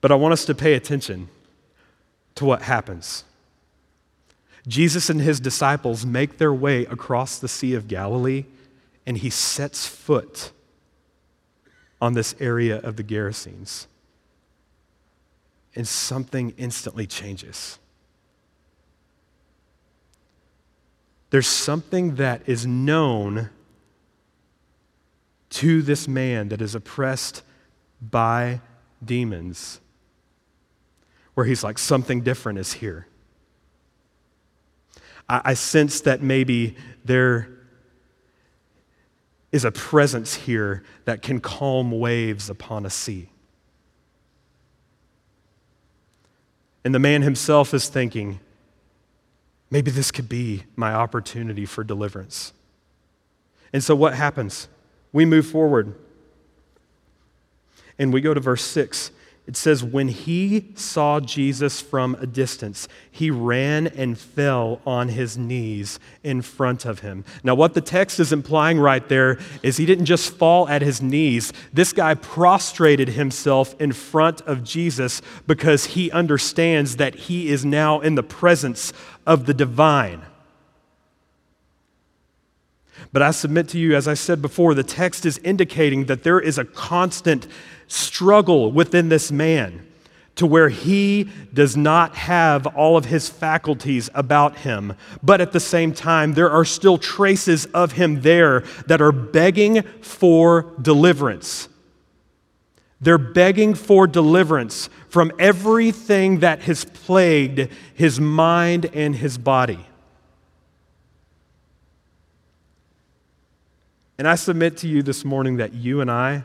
But 0.00 0.12
I 0.12 0.14
want 0.14 0.32
us 0.32 0.44
to 0.46 0.54
pay 0.54 0.74
attention 0.74 1.28
to 2.36 2.44
what 2.44 2.62
happens. 2.62 3.24
Jesus 4.66 5.10
and 5.10 5.20
his 5.20 5.40
disciples 5.40 6.06
make 6.06 6.38
their 6.38 6.52
way 6.52 6.86
across 6.86 7.38
the 7.38 7.48
Sea 7.48 7.74
of 7.74 7.86
Galilee, 7.86 8.46
and 9.06 9.18
he 9.18 9.28
sets 9.28 9.86
foot 9.86 10.52
on 12.00 12.14
this 12.14 12.34
area 12.40 12.78
of 12.78 12.96
the 12.96 13.04
Gerasenes. 13.04 13.86
And 15.74 15.86
something 15.86 16.54
instantly 16.56 17.06
changes. 17.06 17.78
There's 21.30 21.48
something 21.48 22.14
that 22.16 22.42
is 22.46 22.66
known 22.66 23.50
to 25.50 25.82
this 25.82 26.06
man 26.06 26.48
that 26.48 26.60
is 26.60 26.74
oppressed 26.74 27.42
by 28.00 28.60
demons, 29.04 29.80
where 31.34 31.46
he's 31.46 31.64
like, 31.64 31.78
something 31.78 32.22
different 32.22 32.58
is 32.58 32.74
here. 32.74 33.06
I, 35.28 35.40
I 35.44 35.54
sense 35.54 36.00
that 36.02 36.22
maybe 36.22 36.76
there 37.04 37.48
is 39.50 39.64
a 39.64 39.72
presence 39.72 40.34
here 40.34 40.82
that 41.04 41.22
can 41.22 41.40
calm 41.40 41.92
waves 41.92 42.50
upon 42.50 42.84
a 42.86 42.90
sea. 42.90 43.28
And 46.84 46.94
the 46.94 46.98
man 46.98 47.22
himself 47.22 47.72
is 47.72 47.88
thinking, 47.88 48.40
maybe 49.70 49.90
this 49.90 50.10
could 50.10 50.28
be 50.28 50.64
my 50.76 50.92
opportunity 50.92 51.64
for 51.64 51.82
deliverance. 51.82 52.52
And 53.72 53.82
so 53.82 53.96
what 53.96 54.14
happens? 54.14 54.68
We 55.12 55.24
move 55.24 55.46
forward 55.46 55.94
and 57.98 58.12
we 58.12 58.20
go 58.20 58.34
to 58.34 58.40
verse 58.40 58.64
6. 58.64 59.10
It 59.46 59.56
says, 59.58 59.84
When 59.84 60.08
he 60.08 60.72
saw 60.74 61.20
Jesus 61.20 61.80
from 61.80 62.14
a 62.18 62.26
distance, 62.26 62.88
he 63.10 63.30
ran 63.30 63.86
and 63.86 64.18
fell 64.18 64.80
on 64.86 65.08
his 65.08 65.36
knees 65.36 66.00
in 66.22 66.40
front 66.40 66.86
of 66.86 67.00
him. 67.00 67.24
Now, 67.42 67.54
what 67.54 67.74
the 67.74 67.82
text 67.82 68.18
is 68.20 68.32
implying 68.32 68.78
right 68.78 69.06
there 69.06 69.38
is 69.62 69.76
he 69.76 69.84
didn't 69.84 70.06
just 70.06 70.34
fall 70.34 70.66
at 70.68 70.80
his 70.80 71.02
knees. 71.02 71.52
This 71.74 71.92
guy 71.92 72.14
prostrated 72.14 73.10
himself 73.10 73.78
in 73.78 73.92
front 73.92 74.40
of 74.42 74.64
Jesus 74.64 75.20
because 75.46 75.86
he 75.86 76.10
understands 76.10 76.96
that 76.96 77.14
he 77.14 77.50
is 77.50 77.66
now 77.66 78.00
in 78.00 78.14
the 78.14 78.22
presence 78.22 78.94
of 79.26 79.44
the 79.44 79.54
divine. 79.54 80.22
But 83.12 83.22
I 83.22 83.30
submit 83.30 83.68
to 83.68 83.78
you, 83.78 83.94
as 83.94 84.08
I 84.08 84.14
said 84.14 84.42
before, 84.42 84.74
the 84.74 84.82
text 84.82 85.26
is 85.26 85.38
indicating 85.38 86.06
that 86.06 86.22
there 86.22 86.40
is 86.40 86.58
a 86.58 86.64
constant 86.64 87.46
struggle 87.86 88.72
within 88.72 89.08
this 89.08 89.30
man 89.30 89.86
to 90.36 90.46
where 90.46 90.68
he 90.68 91.28
does 91.52 91.76
not 91.76 92.16
have 92.16 92.66
all 92.66 92.96
of 92.96 93.04
his 93.04 93.28
faculties 93.28 94.10
about 94.14 94.58
him. 94.58 94.94
But 95.22 95.40
at 95.40 95.52
the 95.52 95.60
same 95.60 95.92
time, 95.92 96.34
there 96.34 96.50
are 96.50 96.64
still 96.64 96.98
traces 96.98 97.66
of 97.66 97.92
him 97.92 98.22
there 98.22 98.64
that 98.86 99.00
are 99.00 99.12
begging 99.12 99.82
for 100.00 100.74
deliverance. 100.80 101.68
They're 103.00 103.18
begging 103.18 103.74
for 103.74 104.06
deliverance 104.06 104.88
from 105.08 105.30
everything 105.38 106.40
that 106.40 106.62
has 106.62 106.84
plagued 106.84 107.68
his 107.94 108.18
mind 108.18 108.86
and 108.94 109.14
his 109.14 109.38
body. 109.38 109.86
And 114.16 114.26
I 114.26 114.36
submit 114.36 114.76
to 114.78 114.88
you 114.88 115.02
this 115.02 115.24
morning 115.24 115.56
that 115.56 115.74
you 115.74 116.00
and 116.00 116.10
I 116.10 116.44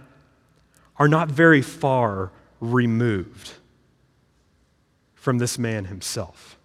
are 0.99 1.07
not 1.07 1.29
very 1.29 1.61
far 1.61 2.31
removed 2.59 3.53
from 5.15 5.37
this 5.37 5.57
man 5.57 5.85
himself. 5.85 6.57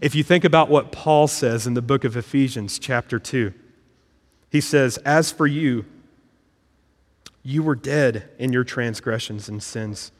If 0.00 0.14
you 0.14 0.22
think 0.22 0.44
about 0.44 0.70
what 0.70 0.90
Paul 0.90 1.28
says 1.28 1.66
in 1.66 1.74
the 1.74 1.82
book 1.82 2.04
of 2.04 2.16
Ephesians, 2.16 2.78
chapter 2.78 3.18
2, 3.18 3.52
he 4.50 4.60
says, 4.60 4.96
As 4.98 5.30
for 5.30 5.46
you, 5.46 5.84
you 7.42 7.62
were 7.62 7.74
dead 7.74 8.30
in 8.38 8.52
your 8.52 8.64
transgressions 8.64 9.48
and 9.48 9.62
sins 9.62 10.10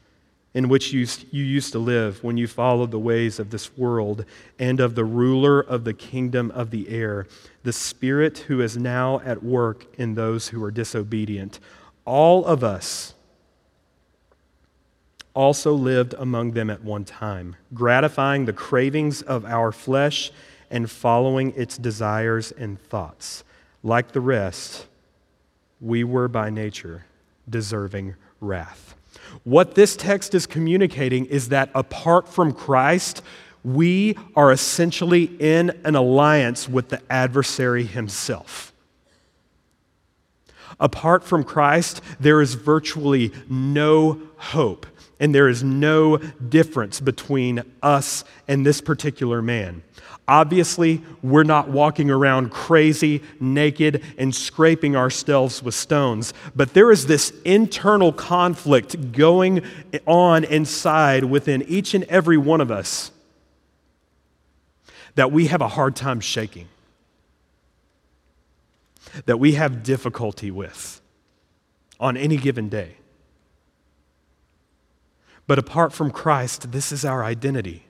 in 0.55 0.69
which 0.69 0.93
you, 0.93 1.05
you 1.31 1.43
used 1.43 1.73
to 1.73 1.79
live 1.79 2.23
when 2.23 2.37
you 2.37 2.47
followed 2.47 2.89
the 2.89 2.97
ways 2.97 3.39
of 3.39 3.49
this 3.49 3.77
world 3.77 4.23
and 4.57 4.79
of 4.79 4.95
the 4.95 5.03
ruler 5.03 5.59
of 5.59 5.83
the 5.83 5.93
kingdom 5.93 6.49
of 6.51 6.71
the 6.71 6.87
air, 6.87 7.27
the 7.63 7.73
Spirit 7.73 8.37
who 8.39 8.61
is 8.61 8.77
now 8.77 9.19
at 9.25 9.43
work 9.43 9.85
in 9.97 10.15
those 10.15 10.47
who 10.47 10.63
are 10.63 10.71
disobedient. 10.71 11.59
All 12.05 12.45
of 12.45 12.63
us 12.63 13.15
also 15.35 15.73
lived 15.73 16.15
among 16.17 16.51
them 16.51 16.69
at 16.69 16.83
one 16.83 17.05
time, 17.05 17.55
gratifying 17.73 18.45
the 18.45 18.53
cravings 18.53 19.21
of 19.21 19.45
our 19.45 19.71
flesh 19.71 20.31
and 20.71 20.89
following 20.89 21.53
its 21.55 21.77
desires 21.77 22.51
and 22.53 22.81
thoughts. 22.81 23.43
Like 23.83 24.13
the 24.13 24.21
rest, 24.21 24.87
we 25.79 26.03
were 26.03 26.27
by 26.27 26.49
nature 26.49 27.05
deserving 27.47 28.15
wrath. 28.41 28.95
What 29.43 29.75
this 29.75 29.95
text 29.95 30.33
is 30.33 30.47
communicating 30.47 31.25
is 31.25 31.49
that 31.49 31.69
apart 31.75 32.27
from 32.27 32.53
Christ, 32.53 33.21
we 33.63 34.15
are 34.35 34.51
essentially 34.51 35.23
in 35.39 35.71
an 35.83 35.95
alliance 35.95 36.69
with 36.69 36.89
the 36.89 37.01
adversary 37.11 37.83
himself. 37.83 38.73
Apart 40.79 41.23
from 41.23 41.43
Christ, 41.43 42.01
there 42.19 42.41
is 42.41 42.55
virtually 42.55 43.31
no 43.49 44.21
hope, 44.37 44.85
and 45.19 45.33
there 45.33 45.47
is 45.47 45.63
no 45.63 46.17
difference 46.17 46.99
between 46.99 47.63
us 47.81 48.23
and 48.47 48.65
this 48.65 48.81
particular 48.81 49.41
man. 49.41 49.83
Obviously, 50.27 51.03
we're 51.21 51.43
not 51.43 51.69
walking 51.69 52.09
around 52.09 52.49
crazy, 52.49 53.21
naked, 53.39 54.03
and 54.17 54.33
scraping 54.33 54.95
ourselves 54.95 55.61
with 55.61 55.75
stones, 55.75 56.33
but 56.55 56.73
there 56.73 56.91
is 56.91 57.05
this 57.05 57.31
internal 57.45 58.11
conflict 58.11 59.11
going 59.11 59.63
on 60.07 60.43
inside 60.43 61.25
within 61.25 61.61
each 61.63 61.93
and 61.93 62.03
every 62.05 62.37
one 62.37 62.59
of 62.59 62.71
us 62.71 63.11
that 65.13 65.31
we 65.31 65.47
have 65.47 65.61
a 65.61 65.67
hard 65.67 65.95
time 65.95 66.19
shaking, 66.19 66.67
that 69.27 69.37
we 69.37 69.53
have 69.53 69.83
difficulty 69.83 70.49
with 70.49 71.01
on 71.99 72.17
any 72.17 72.35
given 72.35 72.67
day. 72.67 72.95
But 75.47 75.59
apart 75.59 75.93
from 75.93 76.11
Christ, 76.11 76.71
this 76.71 76.91
is 76.91 77.05
our 77.05 77.23
identity. 77.23 77.85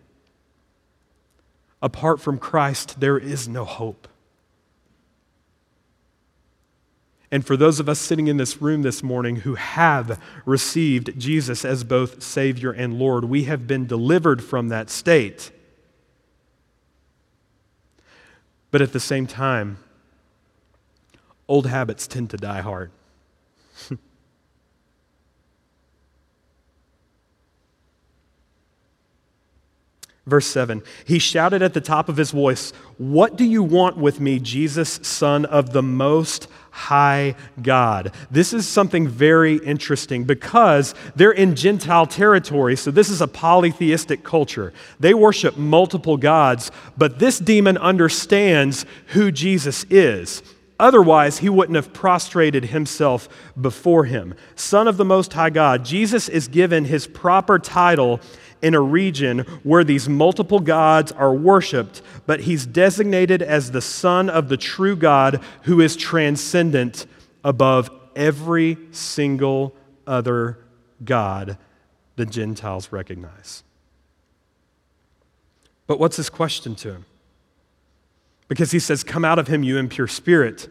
Apart 1.82 2.20
from 2.20 2.38
Christ, 2.38 3.00
there 3.00 3.18
is 3.18 3.48
no 3.48 3.64
hope. 3.64 4.08
And 7.32 7.46
for 7.46 7.58
those 7.58 7.80
of 7.80 7.90
us 7.90 8.00
sitting 8.00 8.28
in 8.28 8.38
this 8.38 8.62
room 8.62 8.82
this 8.82 9.04
morning 9.04 9.38
who 9.38 9.56
have 9.56 10.22
received 10.46 11.20
Jesus 11.20 11.66
as 11.66 11.84
both 11.84 12.22
Savior 12.24 12.72
and 12.72 12.98
Lord, 12.98 13.26
we 13.26 13.44
have 13.44 13.68
been 13.68 13.88
delivered 13.88 14.44
from 14.44 14.70
that 14.70 14.90
state. 14.90 15.52
But 18.72 18.82
at 18.82 18.94
the 18.94 19.00
same 19.00 19.28
time, 19.28 19.78
old 21.48 21.68
habits 21.68 22.08
tend 22.08 22.30
to 22.32 22.38
die 22.38 22.62
hard. 22.62 22.92
Verse 30.28 30.48
7 30.48 30.82
He 31.06 31.20
shouted 31.20 31.62
at 31.62 31.74
the 31.74 31.82
top 31.82 32.10
of 32.10 32.18
his 32.18 32.32
voice, 32.32 32.72
What 32.98 33.36
do 33.36 33.46
you 33.46 33.62
want 33.62 33.98
with 33.98 34.20
me, 34.20 34.40
Jesus, 34.40 35.00
Son 35.04 35.46
of 35.46 35.72
the 35.72 35.84
Most 35.84 36.48
High 36.72 37.36
God? 37.62 38.12
This 38.32 38.52
is 38.52 38.68
something 38.68 39.08
very 39.08 39.58
interesting 39.58 40.24
because 40.24 40.96
they're 41.16 41.32
in 41.32 41.56
Gentile 41.56 42.08
territory, 42.08 42.76
so 42.76 42.90
this 42.90 43.10
is 43.10 43.22
a 43.22 43.28
polytheistic 43.28 44.24
culture. 44.24 44.74
They 45.00 45.14
worship 45.14 45.58
multiple 45.58 46.18
gods, 46.18 46.72
but 46.98 47.20
this 47.20 47.38
demon 47.38 47.78
understands 47.78 48.86
who 49.08 49.32
Jesus 49.32 49.86
is. 49.92 50.42
Otherwise, 50.78 51.38
he 51.38 51.48
wouldn't 51.48 51.78
have 51.78 51.94
prostrated 51.94 52.66
himself 52.66 53.30
before 53.60 54.04
him. 54.06 54.34
Son 54.56 54.90
of 54.90 54.98
the 54.98 55.06
Most 55.06 55.32
High 55.32 55.50
God, 55.50 55.86
Jesus 55.86 56.28
is 56.28 56.50
given 56.50 56.84
his 56.84 57.08
proper 57.08 57.58
title 57.60 58.20
in 58.66 58.74
a 58.74 58.82
region 58.82 59.42
where 59.62 59.84
these 59.84 60.10
multiple 60.10 60.60
gods 60.60 61.12
are 61.12 61.36
worshiped, 61.36 62.02
but 62.26 62.40
he's 62.40 62.66
designated 62.66 63.44
as 63.44 63.70
the 63.70 63.80
Son 63.80 64.28
of 64.28 64.50
the 64.50 64.58
true 64.58 64.96
God 64.96 65.40
who 65.66 65.80
is 65.82 65.96
transcendent 65.96 67.06
above 67.44 67.92
every 68.16 68.80
single 68.90 69.76
other 70.08 70.58
God 71.04 71.60
the 72.16 72.26
Gentiles 72.26 72.92
recognize. 72.92 73.64
But 75.86 76.00
what's 76.00 76.18
his 76.18 76.32
question 76.32 76.74
to 76.78 76.92
him? 76.92 77.06
Because 78.48 78.72
he 78.72 78.80
says, 78.80 79.04
Come 79.04 79.24
out 79.24 79.38
of 79.38 79.48
him, 79.48 79.62
you 79.62 79.78
impure 79.78 80.08
spirit. 80.08 80.70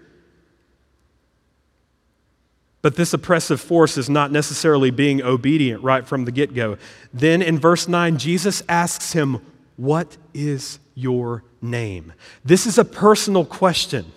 But 2.84 2.96
this 2.96 3.14
oppressive 3.14 3.62
force 3.62 3.96
is 3.96 4.10
not 4.10 4.30
necessarily 4.30 4.90
being 4.90 5.22
obedient 5.22 5.82
right 5.82 6.06
from 6.06 6.26
the 6.26 6.30
get 6.30 6.52
go. 6.52 6.76
Then 7.14 7.40
in 7.40 7.58
verse 7.58 7.88
9, 7.88 8.18
Jesus 8.18 8.62
asks 8.68 9.14
him, 9.14 9.38
What 9.78 10.18
is 10.34 10.78
your 10.94 11.44
name? 11.62 12.12
This 12.44 12.66
is 12.66 12.76
a 12.76 12.84
personal 12.84 13.46
question. 13.46 14.12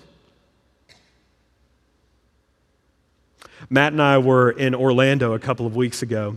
Matt 3.69 3.93
and 3.93 4.01
I 4.01 4.17
were 4.17 4.51
in 4.51 4.75
Orlando 4.75 5.31
a 5.31 5.39
couple 5.39 5.65
of 5.65 5.77
weeks 5.77 6.01
ago, 6.01 6.35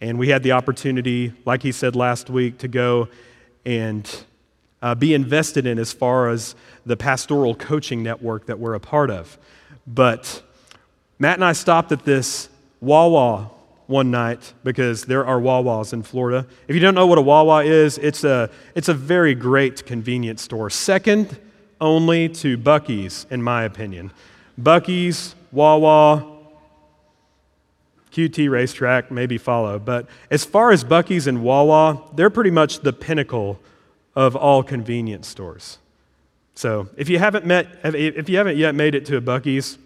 And 0.00 0.18
we 0.18 0.30
had 0.30 0.42
the 0.42 0.50
opportunity, 0.50 1.32
like 1.44 1.62
he 1.62 1.70
said 1.70 1.94
last 1.94 2.28
week, 2.28 2.58
to 2.58 2.66
go 2.66 3.06
and 3.64 4.24
uh, 4.82 4.96
be 4.96 5.14
invested 5.14 5.64
in 5.64 5.78
as 5.78 5.92
far 5.92 6.28
as 6.30 6.56
the 6.84 6.96
pastoral 6.96 7.54
coaching 7.54 8.02
network 8.02 8.46
that 8.46 8.58
we're 8.58 8.74
a 8.74 8.80
part 8.80 9.12
of. 9.12 9.38
But 9.86 10.42
Matt 11.18 11.36
and 11.36 11.44
I 11.44 11.52
stopped 11.52 11.92
at 11.92 12.04
this 12.04 12.48
Wawa 12.80 13.50
one 13.86 14.10
night 14.10 14.52
because 14.64 15.04
there 15.04 15.26
are 15.26 15.38
Wawas 15.38 15.92
in 15.92 16.02
Florida. 16.02 16.46
If 16.68 16.74
you 16.74 16.80
don't 16.80 16.94
know 16.94 17.06
what 17.06 17.18
a 17.18 17.22
Wawa 17.22 17.64
is, 17.64 17.98
it's 17.98 18.24
a, 18.24 18.50
it's 18.74 18.88
a 18.88 18.94
very 18.94 19.34
great 19.34 19.84
convenience 19.86 20.42
store, 20.42 20.70
second 20.70 21.38
only 21.80 22.28
to 22.28 22.56
Buc-ee's, 22.56 23.26
in 23.30 23.42
my 23.42 23.64
opinion. 23.64 24.10
Buc-ee's, 24.60 25.34
Wawa, 25.52 26.24
QT 28.12 28.48
RaceTrac, 28.48 29.10
maybe 29.10 29.38
follow. 29.38 29.78
But 29.78 30.06
as 30.30 30.44
far 30.44 30.70
as 30.70 30.84
Buc-ee's 30.84 31.26
and 31.26 31.42
Wawa, 31.42 32.02
they're 32.14 32.30
pretty 32.30 32.50
much 32.50 32.80
the 32.80 32.92
pinnacle 32.92 33.60
of 34.16 34.36
all 34.36 34.62
convenience 34.62 35.28
stores. 35.28 35.78
So 36.54 36.88
if 36.96 37.08
you 37.08 37.18
haven't 37.18 37.44
met, 37.44 37.66
if 37.82 38.28
you 38.28 38.38
haven't 38.38 38.56
yet 38.56 38.74
made 38.74 38.94
it 38.94 39.04
to 39.06 39.16
a 39.16 39.20
Buc-ee's, 39.20 39.78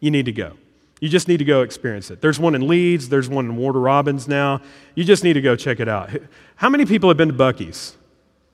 you 0.00 0.10
need 0.10 0.26
to 0.26 0.32
go. 0.32 0.52
You 1.00 1.08
just 1.08 1.28
need 1.28 1.36
to 1.36 1.44
go 1.44 1.62
experience 1.62 2.10
it. 2.10 2.20
There's 2.20 2.40
one 2.40 2.54
in 2.54 2.66
Leeds, 2.66 3.08
there's 3.08 3.28
one 3.28 3.44
in 3.44 3.56
Warner 3.56 3.78
Robins 3.78 4.26
now. 4.26 4.60
You 4.94 5.04
just 5.04 5.22
need 5.22 5.34
to 5.34 5.40
go 5.40 5.54
check 5.54 5.78
it 5.78 5.88
out. 5.88 6.10
How 6.56 6.68
many 6.68 6.84
people 6.84 7.08
have 7.08 7.16
been 7.16 7.28
to 7.28 7.34
Buc-ee's? 7.34 7.96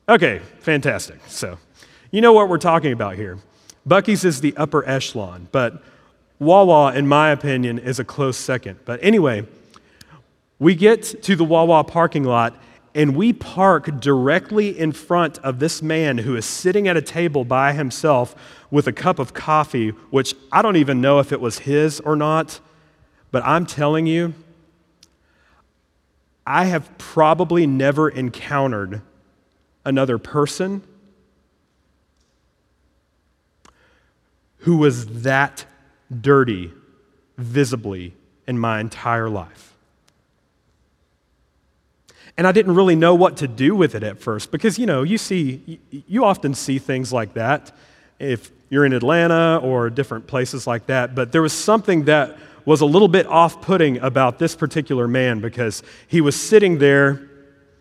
Okay, 0.09 0.41
fantastic. 0.61 1.21
So, 1.27 1.59
you 2.11 2.21
know 2.21 2.33
what 2.33 2.51
we're 2.51 2.59
talking 2.59 2.93
about 2.93 3.17
here. 3.17 3.39
Buc-ee's 3.89 4.25
is 4.25 4.41
the 4.43 4.55
upper 4.57 4.87
echelon, 4.87 5.49
but 5.53 5.83
Wawa, 6.39 6.95
in 6.95 7.07
my 7.07 7.31
opinion, 7.31 7.79
is 7.79 7.99
a 7.99 8.05
close 8.05 8.37
second. 8.37 8.79
But 8.85 9.01
anyway, 9.03 9.47
we 10.59 10.75
get 10.75 11.03
to 11.23 11.37
the 11.37 11.45
Wawa 11.45 11.85
parking 11.85 12.25
lot 12.25 12.57
and 12.95 13.17
we 13.17 13.33
park 13.33 14.01
directly 14.01 14.79
in 14.79 14.93
front 14.93 15.39
of 15.39 15.59
this 15.59 15.83
man 15.83 16.19
who 16.19 16.37
is 16.37 16.45
sitting 16.45 16.87
at 16.87 16.97
a 16.97 17.03
table 17.03 17.45
by 17.45 17.73
himself 17.73 18.37
with 18.71 18.87
a 18.87 18.93
cup 18.93 19.19
of 19.19 19.35
coffee, 19.35 19.91
which 20.11 20.35
I 20.53 20.63
don't 20.63 20.77
even 20.77 21.01
know 21.01 21.19
if 21.19 21.33
it 21.33 21.41
was 21.41 21.61
his 21.61 21.99
or 22.01 22.15
not, 22.15 22.61
but 23.33 23.45
I'm 23.45 23.67
telling 23.67 24.07
you, 24.07 24.35
I 26.47 26.67
have 26.67 26.97
probably 26.99 27.67
never 27.67 28.09
encountered 28.09 29.03
another 29.85 30.19
person 30.19 30.83
who 34.59 34.77
was 34.77 35.23
that 35.23 35.67
dirty 36.21 36.73
visibly 37.37 38.15
in 38.47 38.59
my 38.59 38.79
entire 38.81 39.29
life. 39.29 39.74
And 42.37 42.47
I 42.47 42.53
didn't 42.53 42.75
really 42.75 42.97
know 42.97 43.15
what 43.15 43.37
to 43.39 43.49
do 43.49 43.77
with 43.77 43.95
it 43.95 44.03
at 44.03 44.19
first 44.19 44.51
because, 44.51 44.79
you 44.79 44.87
know, 44.87 45.03
you 45.03 45.19
see, 45.19 45.79
you 45.91 46.25
often 46.25 46.55
see 46.55 46.79
things 46.79 47.13
like 47.13 47.35
that 47.35 47.71
if 48.19 48.51
you're 48.71 48.85
in 48.85 48.93
Atlanta 48.93 49.61
or 49.63 49.89
different 49.89 50.27
places 50.27 50.67
like 50.67 50.87
that. 50.87 51.15
But 51.15 51.31
there 51.31 51.43
was 51.43 51.53
something 51.53 52.07
that 52.07 52.37
was 52.65 52.81
a 52.81 52.87
little 52.87 53.09
bit 53.09 53.27
off 53.27 53.63
putting 53.63 53.99
about 53.99 54.39
this 54.39 54.57
particular 54.57 55.07
man 55.07 55.41
because 55.41 55.83
he 56.09 56.21
was 56.21 56.35
sitting 56.35 56.79
there, 56.79 57.29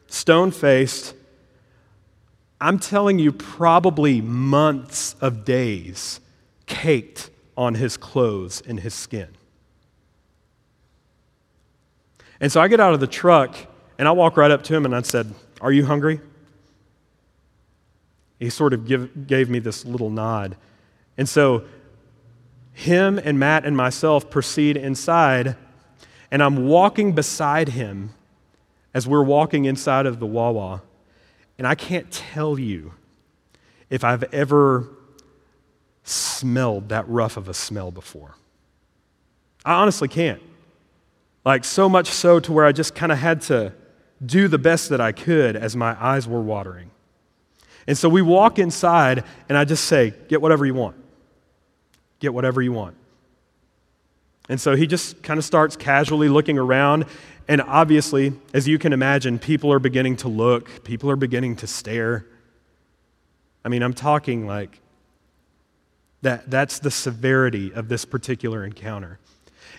stone 0.08 0.52
faced. 0.52 1.16
I'm 2.62 2.78
telling 2.78 3.18
you, 3.18 3.32
probably 3.32 4.22
months 4.22 5.16
of 5.20 5.46
days 5.46 6.20
caked 6.68 7.32
on 7.58 7.76
his 7.76 7.98
clothes 7.98 8.62
and 8.68 8.80
his 8.80 8.94
skin. 8.94 9.30
And 12.40 12.52
so 12.52 12.62
I 12.62 12.68
get 12.68 12.80
out 12.80 12.94
of 12.94 13.00
the 13.00 13.08
truck 13.08 13.56
and 13.98 14.08
I 14.08 14.12
walked 14.12 14.38
right 14.38 14.52
up 14.52 14.64
to 14.64 14.76
him 14.76 14.86
and 14.86 14.96
I 14.96 15.02
said, 15.02 15.34
Are 15.62 15.72
you 15.72 15.86
hungry? 15.86 16.20
He 18.40 18.50
sort 18.50 18.74
of 18.74 18.86
give, 18.86 19.28
gave 19.28 19.50
me 19.50 19.60
this 19.60 19.86
little 19.86 20.10
nod. 20.10 20.58
And 21.18 21.30
so, 21.30 21.64
him 22.74 23.20
and 23.24 23.40
Matt 23.40 23.66
and 23.66 23.78
myself 23.78 24.30
proceed 24.30 24.76
inside, 24.76 25.56
and 26.32 26.42
I'm 26.42 26.66
walking 26.66 27.14
beside 27.14 27.70
him 27.70 28.10
as 28.94 29.08
we're 29.08 29.24
walking 29.24 29.66
inside 29.66 30.06
of 30.06 30.20
the 30.20 30.26
Wawa. 30.26 30.82
And 31.58 31.68
I 31.68 31.76
can't 31.76 32.12
tell 32.12 32.58
you 32.60 32.94
if 33.90 34.04
I've 34.04 34.24
ever 34.34 34.90
smelled 36.04 36.90
that 36.90 37.08
rough 37.08 37.38
of 37.38 37.48
a 37.48 37.54
smell 37.54 37.92
before. 37.92 38.36
I 39.64 39.76
honestly 39.76 40.08
can't. 40.08 40.42
Like, 41.46 41.64
so 41.64 41.88
much 41.88 42.08
so 42.08 42.40
to 42.40 42.52
where 42.52 42.66
I 42.66 42.72
just 42.72 42.96
kind 42.96 43.12
of 43.12 43.20
had 43.20 43.42
to 43.44 43.74
do 44.26 44.48
the 44.48 44.58
best 44.58 44.90
that 44.90 45.02
I 45.02 45.12
could 45.12 45.56
as 45.56 45.76
my 45.76 46.02
eyes 46.04 46.28
were 46.28 46.42
watering. 46.42 46.92
And 47.88 47.98
so 47.98 48.08
we 48.08 48.22
walk 48.22 48.60
inside, 48.60 49.24
and 49.50 49.58
I 49.58 49.66
just 49.66 49.86
say, 49.86 50.14
Get 50.30 50.42
whatever 50.42 50.66
you 50.66 50.74
want. 50.74 50.96
Get 52.20 52.34
whatever 52.34 52.62
you 52.62 52.72
want. 52.72 52.96
And 54.50 54.60
so 54.60 54.76
he 54.76 54.88
just 54.88 55.24
kind 55.24 55.38
of 55.38 55.46
starts 55.46 55.76
casually 55.76 56.30
looking 56.30 56.58
around. 56.58 57.06
And 57.48 57.62
obviously, 57.62 58.34
as 58.54 58.68
you 58.68 58.78
can 58.78 58.94
imagine, 58.94 59.40
people 59.40 59.72
are 59.72 59.80
beginning 59.80 60.18
to 60.18 60.30
look, 60.30 60.84
people 60.84 61.10
are 61.10 61.16
beginning 61.16 61.58
to 61.58 61.68
stare. 61.68 62.26
I 63.66 63.70
mean, 63.70 63.84
I'm 63.84 63.94
talking 63.94 64.46
like 64.46 64.80
that, 66.22 66.50
that's 66.50 66.80
the 66.80 66.92
severity 66.92 67.74
of 67.74 67.90
this 67.90 68.06
particular 68.06 68.66
encounter. 68.66 69.20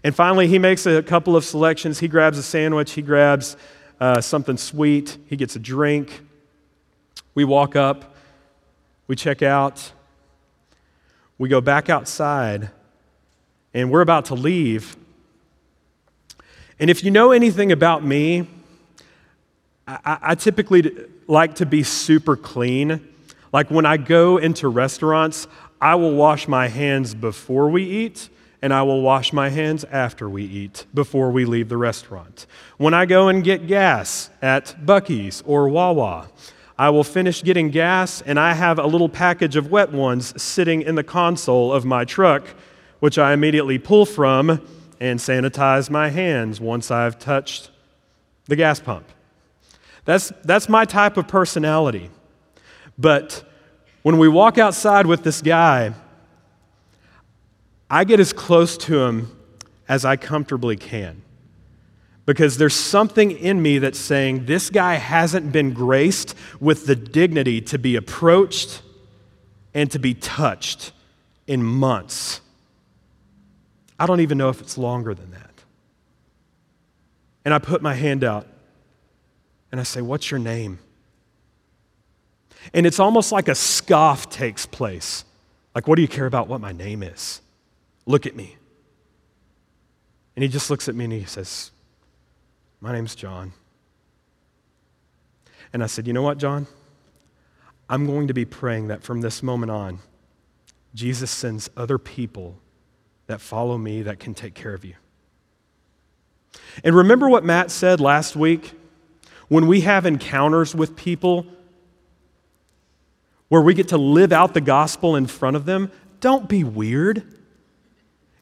And 0.03 0.15
finally, 0.15 0.47
he 0.47 0.59
makes 0.59 0.85
a 0.85 1.03
couple 1.03 1.37
of 1.37 1.45
selections. 1.45 2.01
He 2.01 2.09
grabs 2.09 2.37
a 2.37 2.43
sandwich, 2.43 2.93
he 2.93 3.03
grabs 3.03 3.57
uh, 4.01 4.21
something 4.21 4.57
sweet, 4.57 5.19
he 5.27 5.37
gets 5.37 5.57
a 5.57 5.59
drink. 5.59 6.23
We 7.35 7.45
walk 7.45 7.77
up, 7.77 8.17
we 9.07 9.17
check 9.17 9.43
out, 9.43 9.93
we 11.39 11.49
go 11.49 11.61
back 11.61 11.91
outside, 11.91 12.71
and 13.73 13.91
we're 13.91 14.03
about 14.03 14.27
to 14.27 14.35
leave. 14.35 14.97
And 16.79 16.91
if 16.91 17.05
you 17.05 17.11
know 17.11 17.33
anything 17.33 17.73
about 17.73 18.05
me, 18.05 18.47
I, 19.87 20.19
I 20.23 20.35
typically 20.35 20.93
like 21.27 21.57
to 21.57 21.67
be 21.67 21.83
super 21.83 22.37
clean. 22.37 23.09
Like 23.53 23.71
when 23.71 23.87
I 23.87 23.97
go 23.97 24.37
into 24.39 24.69
restaurants, 24.69 25.47
I 25.81 25.95
will 25.95 26.15
wash 26.15 26.49
my 26.49 26.69
hands 26.69 27.15
before 27.15 27.69
we 27.69 27.85
eat 27.85 28.29
and 28.65 28.73
I 28.73 28.83
will 28.83 29.03
wash 29.03 29.31
my 29.31 29.51
hands 29.51 29.85
after 29.93 30.27
we 30.27 30.43
eat, 30.43 30.87
before 30.95 31.31
we 31.31 31.45
leave 31.45 31.69
the 31.69 31.77
restaurant. 31.77 32.47
When 32.79 32.95
I 32.95 33.05
go 33.05 33.29
and 33.29 33.45
get 33.45 33.67
gas 33.67 34.31
at 34.41 34.75
Buc-ee's 34.83 35.43
or 35.45 35.69
Wawa, 35.69 36.29
I 36.79 36.89
will 36.89 37.05
finish 37.05 37.43
getting 37.43 37.69
gas, 37.69 38.23
and 38.23 38.41
I 38.41 38.55
have 38.55 38.79
a 38.79 38.87
little 38.87 39.11
package 39.11 39.57
of 39.57 39.71
wet 39.71 39.93
ones 39.93 40.41
sitting 40.43 40.81
in 40.81 40.95
the 40.95 41.05
console 41.05 41.75
of 41.75 41.85
my 41.85 42.07
truck, 42.07 42.55
which 43.01 43.19
I 43.19 43.35
immediately 43.35 43.79
pull 43.79 44.07
from 44.07 44.67
and 44.99 45.21
sanitize 45.21 45.91
my 45.91 46.09
hands 46.09 46.59
once 46.59 46.91
I've 46.91 47.19
touched 47.19 47.71
the 48.47 48.57
gas 48.57 48.81
pump. 48.81 49.07
That's, 50.07 50.33
that's 50.43 50.71
my 50.71 50.87
type 50.87 51.19
of 51.19 51.29
personality. 51.29 52.09
But 52.97 53.45
when 54.05 54.17
we 54.17 54.29
walk 54.29 54.57
outside 54.57 55.05
with 55.05 55.23
this 55.23 55.43
guy, 55.43 55.93
I 57.95 58.03
get 58.03 58.19
as 58.19 58.33
close 58.33 58.77
to 58.79 59.05
him 59.05 59.31
as 59.87 60.05
I 60.05 60.17
comfortably 60.17 60.75
can. 60.75 61.23
Because 62.27 62.59
there's 62.59 62.75
something 62.75 63.31
in 63.31 63.63
me 63.63 63.79
that's 63.79 64.01
saying 64.01 64.47
this 64.47 64.69
guy 64.69 64.95
hasn't 64.95 65.53
been 65.53 65.73
graced 65.73 66.35
with 66.59 66.87
the 66.87 66.97
dignity 66.97 67.61
to 67.61 67.79
be 67.79 67.95
approached 67.95 68.83
and 69.75 69.93
to 69.93 70.01
be 70.01 70.13
touched 70.13 70.91
in 71.47 71.63
months. 71.63 72.41
I 73.97 74.07
don't 74.07 74.23
even 74.23 74.39
know 74.39 74.49
if 74.49 74.61
it's 74.61 74.77
longer 74.77 75.15
than 75.15 75.31
that. 75.31 75.63
And 77.45 77.55
I 77.55 77.61
put 77.61 77.81
my 77.81 77.95
hand 77.95 78.25
out 78.25 78.49
and 79.71 79.81
I 79.81 79.85
say, 79.85 80.01
What's 80.03 80.33
your 80.33 80.41
name? 80.41 80.81
And 82.73 82.87
it's 82.87 82.99
almost 82.99 83.31
like 83.31 83.47
a 83.47 83.55
scoff 83.55 84.31
takes 84.31 84.67
place. 84.67 85.25
Like, 85.77 85.87
what 85.87 85.95
do 85.95 86.03
you 86.03 86.09
care 86.09 86.27
about 86.27 86.49
what 86.49 86.61
my 86.61 86.73
name 86.73 87.05
is? 87.05 87.41
Look 88.07 88.27
at 88.27 88.37
me. 88.37 88.57
And 90.37 90.43
he 90.43 90.49
just 90.49 90.71
looks 90.71 90.89
at 90.89 90.95
me 90.95 91.05
and 91.05 91.13
he 91.13 91.25
says, 91.25 91.71
My 92.81 92.93
name's 92.93 93.15
John. 93.15 93.53
And 95.73 95.83
I 95.83 95.87
said, 95.87 96.07
You 96.07 96.13
know 96.13 96.23
what, 96.23 96.39
John? 96.39 96.67
I'm 97.89 98.07
going 98.07 98.29
to 98.29 98.35
be 98.35 98.45
praying 98.45 98.89
that 98.89 99.03
from 99.03 99.21
this 99.21 99.43
moment 99.43 99.71
on, 99.71 99.99
Jesus 100.95 101.31
sends 101.31 101.69
other 101.77 101.99
people 101.99 102.57
that 103.27 103.41
follow 103.41 103.77
me 103.77 104.03
that 104.03 104.19
can 104.19 104.35
take 104.35 104.55
care 104.55 104.75
of 104.75 104.85
you. 104.85 104.95
And 106.83 106.95
remember 106.95 107.29
what 107.29 107.45
Matt 107.45 107.71
said 107.71 108.01
last 108.01 108.37
week? 108.37 108.73
When 109.49 109.67
we 109.67 109.83
have 109.83 110.07
encounters 110.07 110.75
with 110.75 110.97
people 110.97 111.47
where 113.49 113.61
we 113.61 113.75
get 113.75 113.89
to 113.89 113.99
live 113.99 114.33
out 114.33 114.55
the 114.55 114.61
gospel 114.61 115.15
in 115.17 115.27
front 115.27 115.57
of 115.57 115.65
them, 115.67 115.91
don't 116.21 116.49
be 116.49 116.65
weird. 116.65 117.34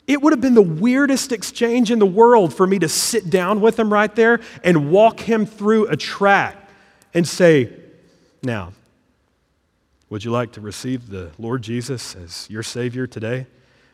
It 0.07 0.21
would 0.21 0.33
have 0.33 0.41
been 0.41 0.55
the 0.55 0.63
weirdest 0.63 1.33
exchange 1.33 1.91
in 1.91 1.99
the 1.99 2.07
world 2.07 2.53
for 2.53 2.67
me 2.67 2.79
to 2.81 2.89
sit 2.89 3.31
down 3.31 3.61
with 3.61 3.79
him 3.79 3.93
right 3.93 4.15
there 4.15 4.41
and 4.65 4.91
walk 4.91 5.21
him 5.21 5.47
through 5.47 5.87
a 5.87 5.97
track 5.97 6.57
and 7.15 7.27
say, 7.27 7.73
Now, 8.43 8.73
would 10.11 10.25
you 10.25 10.31
like 10.31 10.53
to 10.53 10.61
receive 10.61 11.09
the 11.09 11.31
Lord 11.39 11.63
Jesus 11.63 12.15
as 12.17 12.51
your 12.51 12.63
Savior 12.63 13.07
today? 13.07 13.47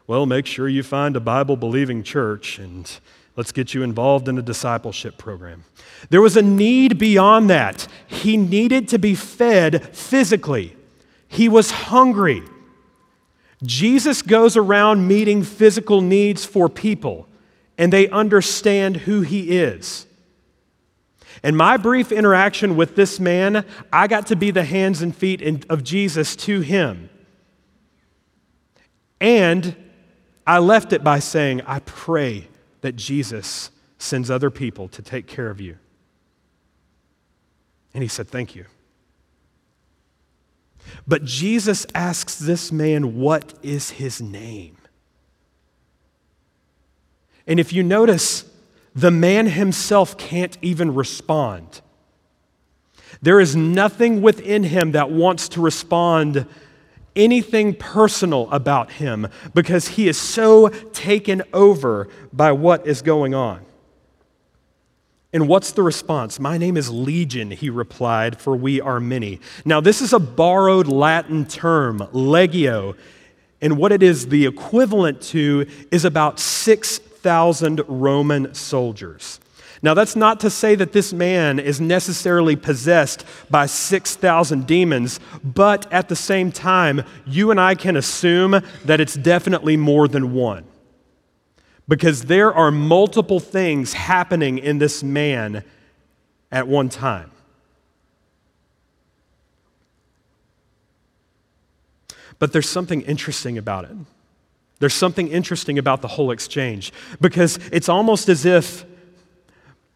Well, 0.07 0.25
make 0.25 0.47
sure 0.47 0.69
you 0.69 0.83
find 0.83 1.15
a 1.15 1.21
Bible 1.21 1.57
believing 1.57 2.03
church 2.03 2.59
and 2.59 2.91
let's 3.37 3.53
get 3.53 3.75
you 3.75 3.83
involved 3.83 4.27
in 4.27 4.39
a 4.39 4.43
discipleship 4.43 5.19
program. 5.19 5.65
There 6.09 6.23
was 6.23 6.37
a 6.37 6.43
need 6.43 6.99
beyond 6.99 7.51
that. 7.51 7.87
He 8.07 8.39
needed 8.39 8.89
to 8.89 8.99
be 8.99 9.15
fed 9.15 9.95
physically, 9.95 10.75
he 11.29 11.49
was 11.49 11.71
hungry. 11.71 12.43
Jesus 13.63 14.23
goes 14.23 14.57
around 14.57 15.07
meeting 15.07 15.43
physical 15.43 16.01
needs 16.01 16.45
for 16.45 16.69
people, 16.69 17.27
and 17.77 17.93
they 17.93 18.09
understand 18.09 18.99
who 18.99 19.23
he 19.23 19.59
is. 19.59 20.07
In 21.43 21.57
my 21.57 21.77
brief 21.77 22.11
interaction 22.11 22.77
with 22.77 22.97
this 22.97 23.21
man, 23.21 23.65
I 23.93 24.07
got 24.07 24.27
to 24.29 24.37
be 24.37 24.51
the 24.51 24.65
hands 24.65 25.03
and 25.03 25.15
feet 25.15 25.67
of 25.69 25.85
Jesus 25.85 26.35
to 26.37 26.61
him. 26.61 27.11
And 29.21 29.77
I 30.47 30.59
left 30.59 30.93
it 30.93 31.05
by 31.05 31.19
saying, 31.19 31.63
I 31.63 31.81
pray 31.81 32.49
that 32.81 32.97
Jesus 32.97 33.71
sends 33.99 34.31
other 34.31 34.51
people 34.51 34.89
to 34.89 35.03
take 35.03 35.27
care 35.27 35.51
of 35.51 35.61
you. 35.61 35.77
And 37.95 38.03
he 38.03 38.09
said, 38.09 38.29
Thank 38.29 38.55
you. 38.55 38.65
But 41.07 41.25
Jesus 41.25 41.87
asks 41.95 42.39
this 42.39 42.71
man, 42.71 43.17
What 43.17 43.55
is 43.63 43.91
his 43.91 44.21
name? 44.21 44.77
And 47.47 47.59
if 47.59 47.73
you 47.73 47.83
notice, 47.83 48.45
the 48.95 49.11
man 49.11 49.47
himself 49.47 50.19
can't 50.19 50.59
even 50.61 50.95
respond. 50.95 51.81
There 53.23 53.41
is 53.41 53.57
nothing 53.57 54.23
within 54.23 54.65
him 54.65 54.93
that 54.93 55.11
wants 55.11 55.49
to 55.51 55.61
respond 55.61 56.47
anything 57.17 57.75
personal 57.75 58.51
about 58.51 58.93
him 58.93 59.29
because 59.55 59.89
he 59.89 60.09
is 60.09 60.19
so 60.19 60.69
taken 60.69 61.43
over 61.53 62.09
by 62.33 62.53
what 62.53 62.87
is 62.87 63.03
going 63.03 63.35
on. 63.35 63.65
And 65.31 65.47
what's 65.47 65.73
the 65.73 65.83
response? 65.83 66.41
My 66.41 66.57
name 66.57 66.79
is 66.79 66.89
Legion, 66.89 67.51
he 67.51 67.69
replied, 67.69 68.41
for 68.41 68.57
we 68.57 68.81
are 68.81 68.99
many. 68.99 69.41
Now, 69.63 69.79
this 69.79 70.01
is 70.01 70.15
a 70.15 70.19
borrowed 70.19 70.87
Latin 70.87 71.45
term, 71.45 71.99
legio, 72.15 72.97
and 73.61 73.77
what 73.77 73.93
it 73.93 74.03
is 74.03 74.29
the 74.29 74.47
equivalent 74.47 75.21
to 75.21 75.67
is 75.91 76.07
about 76.07 76.41
6,000 76.41 77.83
Roman 77.89 78.55
soldiers. 78.55 79.39
Now, 79.83 79.93
that's 79.93 80.17
not 80.17 80.41
to 80.41 80.51
say 80.51 80.75
that 80.77 80.93
this 80.93 81.13
man 81.13 81.59
is 81.59 81.79
necessarily 81.79 82.57
possessed 82.57 83.27
by 83.51 83.67
6,000 83.67 84.67
demons, 84.67 85.21
but 85.45 85.93
at 85.93 86.09
the 86.09 86.17
same 86.17 86.51
time, 86.51 87.05
you 87.27 87.51
and 87.51 87.61
I 87.61 87.75
can 87.75 87.97
assume 87.97 88.63
that 88.87 88.99
it's 88.99 89.15
definitely 89.15 89.77
more 89.77 90.09
than 90.09 90.33
one 90.33 90.65
because 91.89 92.25
there 92.25 92.53
are 92.53 92.71
multiple 92.71 93.41
things 93.41 93.95
happening 93.95 94.59
in 94.59 94.79
this 94.79 95.03
man 95.03 95.65
at 96.53 96.69
one 96.69 96.91
time. 96.91 97.31
But 102.39 102.53
there's 102.53 102.69
something 102.69 103.01
interesting 103.03 103.59
about 103.59 103.87
it. 103.87 103.97
There's 104.79 104.95
something 104.95 105.29
interesting 105.29 105.79
about 105.79 106.03
the 106.03 106.09
whole 106.09 106.31
exchange 106.31 106.93
because 107.21 107.59
it's 107.73 107.89
almost 107.89 108.29
as 108.29 108.45
if 108.45 108.85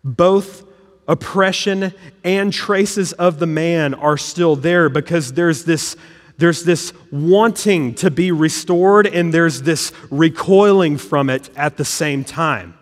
both 0.02 0.64
oppression 1.06 1.92
and 2.24 2.52
traces 2.52 3.12
of 3.12 3.38
the 3.38 3.46
man 3.46 3.94
are 3.94 4.16
still 4.16 4.56
there 4.56 4.88
because 4.88 5.34
there's 5.34 5.64
this 5.64 5.96
there's 6.38 6.64
this 6.64 6.92
wanting 7.10 7.94
to 7.96 8.10
be 8.10 8.32
restored, 8.32 9.06
and 9.06 9.32
there's 9.32 9.62
this 9.62 9.92
recoiling 10.10 10.98
from 10.98 11.30
it 11.30 11.50
at 11.56 11.76
the 11.76 11.84
same 11.84 12.24
time. 12.24 12.74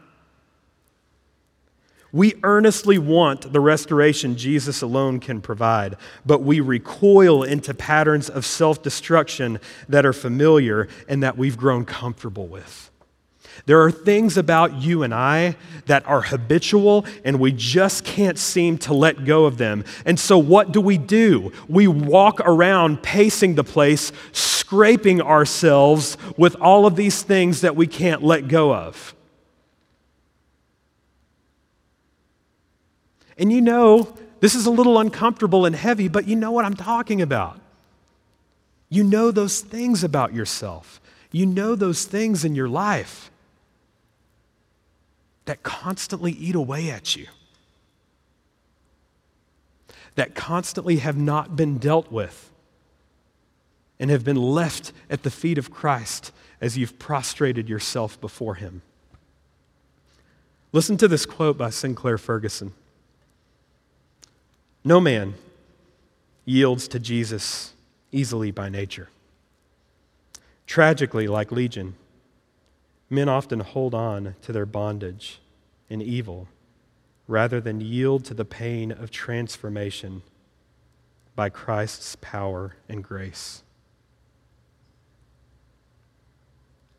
We 2.12 2.34
earnestly 2.42 2.98
want 2.98 3.52
the 3.52 3.60
restoration 3.60 4.36
Jesus 4.36 4.82
alone 4.82 5.20
can 5.20 5.40
provide, 5.40 5.96
but 6.26 6.42
we 6.42 6.60
recoil 6.60 7.44
into 7.44 7.72
patterns 7.72 8.28
of 8.28 8.44
self 8.44 8.82
destruction 8.82 9.60
that 9.88 10.04
are 10.04 10.12
familiar 10.12 10.88
and 11.08 11.22
that 11.22 11.38
we've 11.38 11.56
grown 11.56 11.84
comfortable 11.84 12.48
with. 12.48 12.89
There 13.66 13.82
are 13.82 13.90
things 13.90 14.36
about 14.36 14.80
you 14.80 15.02
and 15.02 15.14
I 15.14 15.56
that 15.86 16.06
are 16.06 16.22
habitual 16.22 17.04
and 17.24 17.38
we 17.38 17.52
just 17.52 18.04
can't 18.04 18.38
seem 18.38 18.78
to 18.78 18.94
let 18.94 19.24
go 19.24 19.44
of 19.44 19.58
them. 19.58 19.84
And 20.04 20.18
so, 20.18 20.38
what 20.38 20.72
do 20.72 20.80
we 20.80 20.98
do? 20.98 21.52
We 21.68 21.86
walk 21.86 22.40
around 22.40 23.02
pacing 23.02 23.54
the 23.54 23.64
place, 23.64 24.12
scraping 24.32 25.20
ourselves 25.20 26.16
with 26.36 26.56
all 26.56 26.86
of 26.86 26.96
these 26.96 27.22
things 27.22 27.60
that 27.60 27.76
we 27.76 27.86
can't 27.86 28.22
let 28.22 28.48
go 28.48 28.74
of. 28.74 29.14
And 33.36 33.50
you 33.50 33.60
know, 33.60 34.14
this 34.40 34.54
is 34.54 34.66
a 34.66 34.70
little 34.70 34.98
uncomfortable 34.98 35.64
and 35.64 35.74
heavy, 35.74 36.08
but 36.08 36.26
you 36.26 36.36
know 36.36 36.50
what 36.52 36.64
I'm 36.64 36.74
talking 36.74 37.22
about. 37.22 37.60
You 38.88 39.04
know 39.04 39.30
those 39.30 39.60
things 39.60 40.02
about 40.02 40.34
yourself. 40.34 41.00
You 41.30 41.46
know 41.46 41.74
those 41.74 42.04
things 42.04 42.44
in 42.44 42.54
your 42.54 42.68
life 42.68 43.29
that 45.50 45.64
constantly 45.64 46.30
eat 46.30 46.54
away 46.54 46.92
at 46.92 47.16
you, 47.16 47.26
that 50.14 50.36
constantly 50.36 50.98
have 50.98 51.16
not 51.16 51.56
been 51.56 51.76
dealt 51.76 52.12
with 52.12 52.52
and 53.98 54.10
have 54.10 54.22
been 54.22 54.36
left 54.36 54.92
at 55.10 55.24
the 55.24 55.30
feet 55.30 55.58
of 55.58 55.68
Christ 55.68 56.30
as 56.60 56.78
you've 56.78 57.00
prostrated 57.00 57.68
yourself 57.68 58.20
before 58.20 58.54
Him. 58.54 58.82
Listen 60.70 60.96
to 60.98 61.08
this 61.08 61.26
quote 61.26 61.58
by 61.58 61.70
Sinclair 61.70 62.16
Ferguson 62.16 62.72
No 64.84 65.00
man 65.00 65.34
yields 66.44 66.86
to 66.86 67.00
Jesus 67.00 67.72
easily 68.12 68.52
by 68.52 68.68
nature. 68.68 69.08
Tragically, 70.68 71.26
like 71.26 71.50
Legion, 71.50 71.96
men 73.10 73.28
often 73.28 73.60
hold 73.60 73.92
on 73.92 74.36
to 74.42 74.52
their 74.52 74.64
bondage 74.64 75.40
and 75.90 76.00
evil 76.00 76.48
rather 77.26 77.60
than 77.60 77.80
yield 77.80 78.24
to 78.24 78.34
the 78.34 78.44
pain 78.44 78.90
of 78.90 79.10
transformation 79.10 80.22
by 81.34 81.48
Christ's 81.48 82.16
power 82.20 82.76
and 82.88 83.04
grace. 83.04 83.62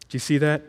Do 0.10 0.15
you 0.15 0.19
see 0.19 0.38
that? 0.38 0.62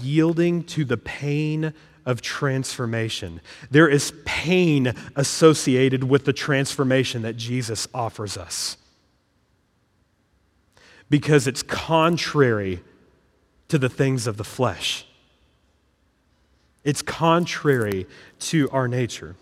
Yielding 0.00 0.62
to 0.64 0.84
the 0.84 0.96
pain 0.96 1.72
of 2.06 2.22
transformation. 2.22 3.40
There 3.70 3.88
is 3.88 4.12
pain 4.24 4.94
associated 5.16 6.04
with 6.04 6.24
the 6.24 6.32
transformation 6.32 7.22
that 7.22 7.36
Jesus 7.36 7.88
offers 7.94 8.36
us 8.36 8.76
because 11.08 11.46
it's 11.46 11.62
contrary 11.62 12.80
to 13.70 13.78
the 13.78 13.88
things 13.88 14.26
of 14.26 14.36
the 14.36 14.44
flesh. 14.44 15.06
It's 16.84 17.02
contrary 17.02 18.06
to 18.40 18.68
our 18.70 18.88
nature. 18.88 19.36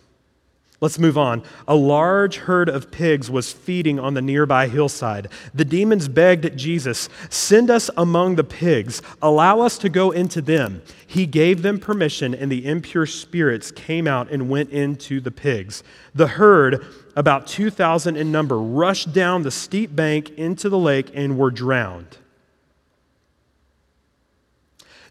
Let's 0.81 0.99
move 0.99 1.19
on. 1.19 1.43
A 1.67 1.75
large 1.75 2.37
herd 2.37 2.69
of 2.69 2.93
pigs 2.93 3.29
was 3.29 3.53
feeding 3.53 3.99
on 3.99 4.15
the 4.15 4.23
nearby 4.23 4.69
hillside. 4.69 5.27
The 5.53 5.65
demons 5.65 6.07
begged 6.07 6.57
Jesus, 6.57 7.09
Send 7.31 7.69
us 7.69 7.91
among 7.97 8.37
the 8.37 8.45
pigs, 8.45 9.03
allow 9.21 9.61
us 9.61 9.77
to 9.79 9.89
go 9.89 10.13
into 10.13 10.41
them. 10.41 10.83
He 11.05 11.27
gave 11.27 11.63
them 11.63 11.81
permission, 11.81 12.33
and 12.33 12.51
the 12.51 12.65
impure 12.65 13.07
spirits 13.07 13.73
came 13.73 14.07
out 14.07 14.31
and 14.31 14.49
went 14.49 14.71
into 14.71 15.21
the 15.21 15.33
pigs. 15.33 15.83
The 16.15 16.29
herd, 16.29 16.87
about 17.17 17.49
2,000 17.49 18.17
in 18.17 18.31
number, 18.31 18.59
rushed 18.61 19.13
down 19.13 19.43
the 19.43 19.51
steep 19.51 19.97
bank 19.97 20.31
into 20.39 20.69
the 20.69 20.79
lake 20.79 21.11
and 21.13 21.37
were 21.37 21.51
drowned. 21.51 22.19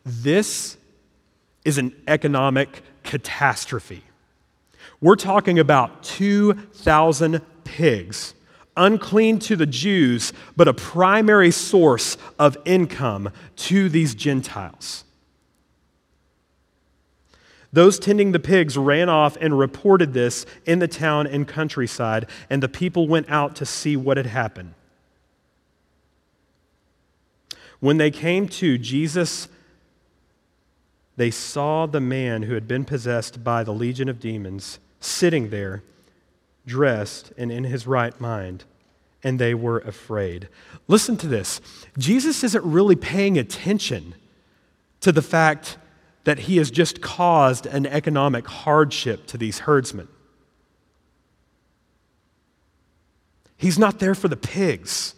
This 0.09 0.77
is 1.65 1.77
an 1.77 1.93
economic 2.07 2.81
catastrophe. 3.03 4.03
We're 5.01 5.17
talking 5.17 5.59
about 5.59 6.01
2,000 6.03 7.41
pigs, 7.65 8.33
unclean 8.77 9.39
to 9.39 9.57
the 9.57 9.65
Jews, 9.65 10.31
but 10.55 10.69
a 10.69 10.73
primary 10.73 11.51
source 11.51 12.17
of 12.39 12.57
income 12.63 13.31
to 13.57 13.89
these 13.89 14.15
Gentiles. 14.15 15.03
Those 17.73 17.99
tending 17.99 18.31
the 18.31 18.39
pigs 18.39 18.77
ran 18.77 19.09
off 19.09 19.35
and 19.41 19.59
reported 19.59 20.13
this 20.13 20.45
in 20.65 20.79
the 20.79 20.87
town 20.87 21.27
and 21.27 21.45
countryside, 21.45 22.29
and 22.49 22.63
the 22.63 22.69
people 22.69 23.09
went 23.09 23.29
out 23.29 23.57
to 23.57 23.65
see 23.65 23.97
what 23.97 24.15
had 24.15 24.27
happened. 24.27 24.73
When 27.81 27.97
they 27.97 28.09
came 28.09 28.47
to, 28.47 28.77
Jesus 28.77 29.49
they 31.17 31.31
saw 31.31 31.87
the 31.87 31.99
man 31.99 32.43
who 32.43 32.53
had 32.53 32.67
been 32.67 32.85
possessed 32.85 33.43
by 33.43 33.63
the 33.63 33.73
legion 33.73 34.07
of 34.07 34.19
demons 34.19 34.79
sitting 34.99 35.49
there, 35.49 35.83
dressed 36.65 37.33
and 37.37 37.51
in 37.51 37.65
his 37.65 37.87
right 37.87 38.19
mind, 38.21 38.63
and 39.23 39.39
they 39.39 39.53
were 39.53 39.79
afraid. 39.79 40.47
Listen 40.87 41.17
to 41.17 41.27
this 41.27 41.59
Jesus 41.97 42.43
isn't 42.43 42.63
really 42.63 42.95
paying 42.95 43.37
attention 43.37 44.13
to 45.01 45.11
the 45.11 45.21
fact 45.21 45.77
that 46.23 46.39
he 46.39 46.57
has 46.57 46.69
just 46.69 47.01
caused 47.01 47.65
an 47.65 47.85
economic 47.85 48.45
hardship 48.47 49.25
to 49.27 49.37
these 49.37 49.59
herdsmen. 49.59 50.07
He's 53.55 53.79
not 53.79 53.99
there 53.99 54.13
for 54.13 54.27
the 54.27 54.37
pigs, 54.37 55.15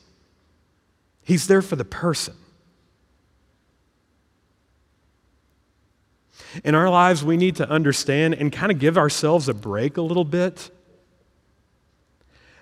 he's 1.24 1.48
there 1.48 1.62
for 1.62 1.76
the 1.76 1.86
person. 1.86 2.36
In 6.64 6.76
our 6.76 6.90
lives, 6.90 7.24
we 7.24 7.38
need 7.38 7.58
to 7.58 7.70
understand 7.70 8.34
and 8.34 8.52
kind 8.52 8.72
of 8.72 8.80
give 8.80 8.98
ourselves 8.98 9.48
a 9.48 9.54
break 9.54 9.98
a 9.98 10.02
little 10.02 10.26
bit 10.26 10.72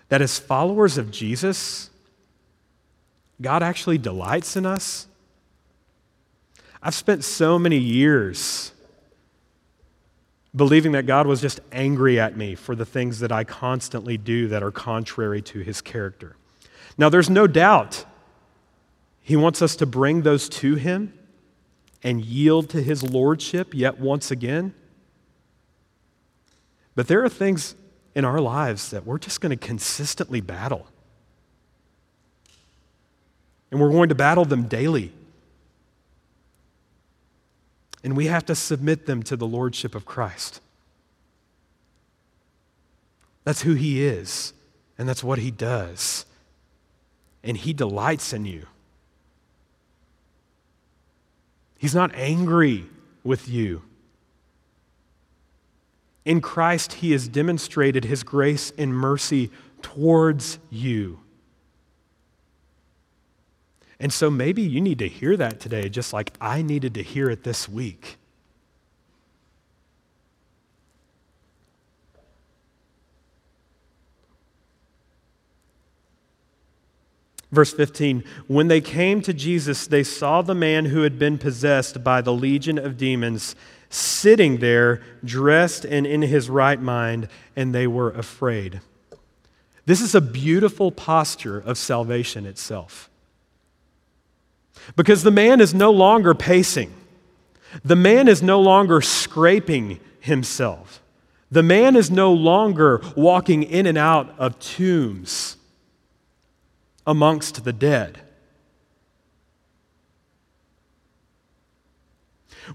that 0.10 0.22
as 0.22 0.40
followers 0.40 0.98
of 0.98 1.12
Jesus, 1.12 1.90
God 3.42 3.64
actually 3.64 3.98
delights 3.98 4.56
in 4.56 4.66
us. 4.66 5.08
I've 6.82 6.96
spent 6.96 7.24
so 7.24 7.58
many 7.60 7.78
years 7.78 8.72
believing 10.56 10.94
that 10.94 11.06
God 11.06 11.28
was 11.28 11.42
just 11.42 11.60
angry 11.72 12.20
at 12.20 12.36
me 12.36 12.56
for 12.56 12.76
the 12.76 12.86
things 12.86 13.20
that 13.20 13.32
I 13.32 13.44
constantly 13.44 14.18
do 14.18 14.48
that 14.48 14.64
are 14.64 14.72
contrary 14.72 15.42
to 15.44 15.60
his 15.60 15.82
character. 15.82 16.36
Now, 16.98 17.10
there's 17.10 17.30
no 17.30 17.46
doubt 17.46 18.06
he 19.22 19.36
wants 19.36 19.62
us 19.62 19.76
to 19.78 19.86
bring 19.86 20.22
those 20.22 20.50
to 20.50 20.76
him 20.76 21.17
and 22.04 22.24
yield 22.24 22.70
to 22.70 22.82
his 22.82 23.04
lordship 23.04 23.74
yet 23.74 24.00
once 24.00 24.32
again. 24.32 24.74
But 26.96 27.08
there 27.08 27.24
are 27.24 27.30
things 27.30 27.76
in 28.16 28.26
our 28.26 28.42
lives 28.42 28.90
that 28.90 29.06
we're 29.06 29.20
just 29.20 29.42
going 29.42 29.52
to 29.52 29.68
consistently 29.68 30.42
battle. 30.42 30.88
And 33.70 33.80
we're 33.80 33.92
going 33.92 34.10
to 34.10 34.16
battle 34.16 34.46
them 34.46 34.64
daily. 34.64 35.12
And 38.04 38.16
we 38.16 38.28
have 38.28 38.46
to 38.46 38.56
submit 38.56 39.06
them 39.06 39.22
to 39.24 39.36
the 39.36 39.46
lordship 39.46 39.94
of 39.94 40.06
Christ. 40.06 40.62
That's 43.44 43.62
who 43.62 43.76
he 43.76 44.04
is, 44.04 44.54
and 44.98 45.08
that's 45.08 45.24
what 45.24 45.40
he 45.40 45.52
does. 45.52 46.26
And 47.44 47.56
he 47.56 47.74
delights 47.74 48.34
in 48.34 48.46
you. 48.46 48.66
He's 51.78 51.96
not 51.96 52.14
angry 52.16 52.86
with 53.24 53.48
you. 53.48 53.84
In 56.26 56.42
Christ, 56.42 56.94
He 56.94 57.12
has 57.12 57.28
demonstrated 57.28 58.06
His 58.06 58.24
grace 58.24 58.74
and 58.78 58.94
mercy 58.94 59.52
towards 59.82 60.60
you. 60.70 61.20
And 64.00 64.14
so 64.14 64.30
maybe 64.30 64.62
you 64.62 64.82
need 64.82 65.00
to 65.00 65.08
hear 65.08 65.36
that 65.38 65.60
today, 65.60 65.90
just 65.90 66.14
like 66.14 66.34
I 66.40 66.62
needed 66.62 66.94
to 66.96 67.04
hear 67.04 67.30
it 67.30 67.44
this 67.44 67.68
week. 67.68 68.18
Verse 77.52 77.74
15 77.74 78.24
When 78.48 78.68
they 78.68 78.82
came 78.82 79.22
to 79.22 79.34
Jesus, 79.34 79.88
they 79.88 80.04
saw 80.04 80.42
the 80.42 80.56
man 80.56 80.86
who 80.86 81.02
had 81.02 81.18
been 81.18 81.38
possessed 81.38 82.04
by 82.04 82.22
the 82.22 82.34
legion 82.34 82.78
of 82.78 82.98
demons 82.98 83.56
sitting 83.90 84.58
there, 84.58 85.02
dressed 85.24 85.86
and 85.86 86.06
in 86.06 86.22
his 86.22 86.50
right 86.50 86.82
mind, 86.82 87.30
and 87.56 87.74
they 87.74 87.88
were 87.88 88.12
afraid. 88.12 88.82
This 89.86 90.02
is 90.02 90.14
a 90.14 90.22
beautiful 90.22 90.92
posture 90.92 91.60
of 91.60 91.78
salvation 91.78 92.46
itself. 92.46 93.10
Because 94.98 95.24
the 95.24 95.32
man 95.32 95.62
is 95.62 95.74
no 95.74 95.92
longer 95.92 96.34
pacing, 96.34 96.94
the 97.84 97.96
man 97.96 98.28
is 98.28 98.44
no 98.44 98.60
longer 98.60 99.02
scraping 99.02 100.00
himself, 100.20 101.02
the 101.50 101.64
man 101.64 101.96
is 101.96 102.12
no 102.12 102.34
longer 102.34 103.02
walking 103.16 103.64
in 103.64 103.86
and 103.86 103.98
out 103.98 104.34
of 104.38 104.60
tombs 104.60 105.57
amongst 107.08 107.64
the 107.64 107.74
dead. 107.74 108.20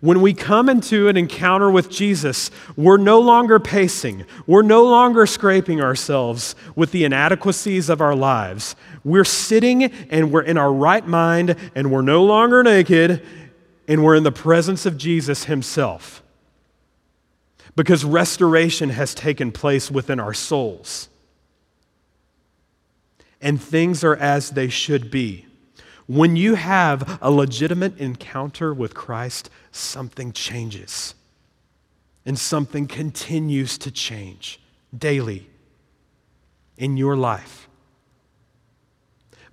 When 0.00 0.22
we 0.22 0.32
come 0.32 0.70
into 0.70 1.08
an 1.08 1.18
encounter 1.18 1.70
with 1.70 1.90
Jesus, 1.90 2.50
we're 2.76 2.96
no 2.96 3.20
longer 3.20 3.60
pacing. 3.60 4.24
We're 4.46 4.62
no 4.62 4.84
longer 4.84 5.26
scraping 5.26 5.82
ourselves 5.82 6.54
with 6.74 6.92
the 6.92 7.04
inadequacies 7.04 7.90
of 7.90 8.00
our 8.00 8.16
lives. 8.16 8.74
We're 9.04 9.24
sitting 9.24 9.84
and 9.84 10.32
we're 10.32 10.42
in 10.42 10.56
our 10.56 10.72
right 10.72 11.06
mind 11.06 11.56
and 11.74 11.92
we're 11.92 12.00
no 12.00 12.24
longer 12.24 12.62
naked 12.62 13.22
and 13.86 14.02
we're 14.02 14.14
in 14.14 14.22
the 14.22 14.32
presence 14.32 14.86
of 14.86 14.96
Jesus 14.96 15.44
Himself. 15.44 16.22
Because 17.76 18.02
restoration 18.02 18.90
has 18.90 19.14
taken 19.14 19.52
place 19.52 19.90
within 19.90 20.18
our 20.18 20.34
souls 20.34 21.10
and 23.42 23.60
things 23.60 24.02
are 24.04 24.16
as 24.16 24.50
they 24.50 24.68
should 24.68 25.10
be. 25.10 25.46
When 26.06 26.36
you 26.36 26.54
have 26.54 27.18
a 27.20 27.30
legitimate 27.30 27.98
encounter 27.98 28.72
with 28.72 28.94
Christ, 28.94 29.50
something 29.70 30.32
changes. 30.32 31.14
And 32.24 32.38
something 32.38 32.86
continues 32.86 33.76
to 33.78 33.90
change 33.90 34.60
daily 34.96 35.48
in 36.76 36.96
your 36.96 37.16
life. 37.16 37.68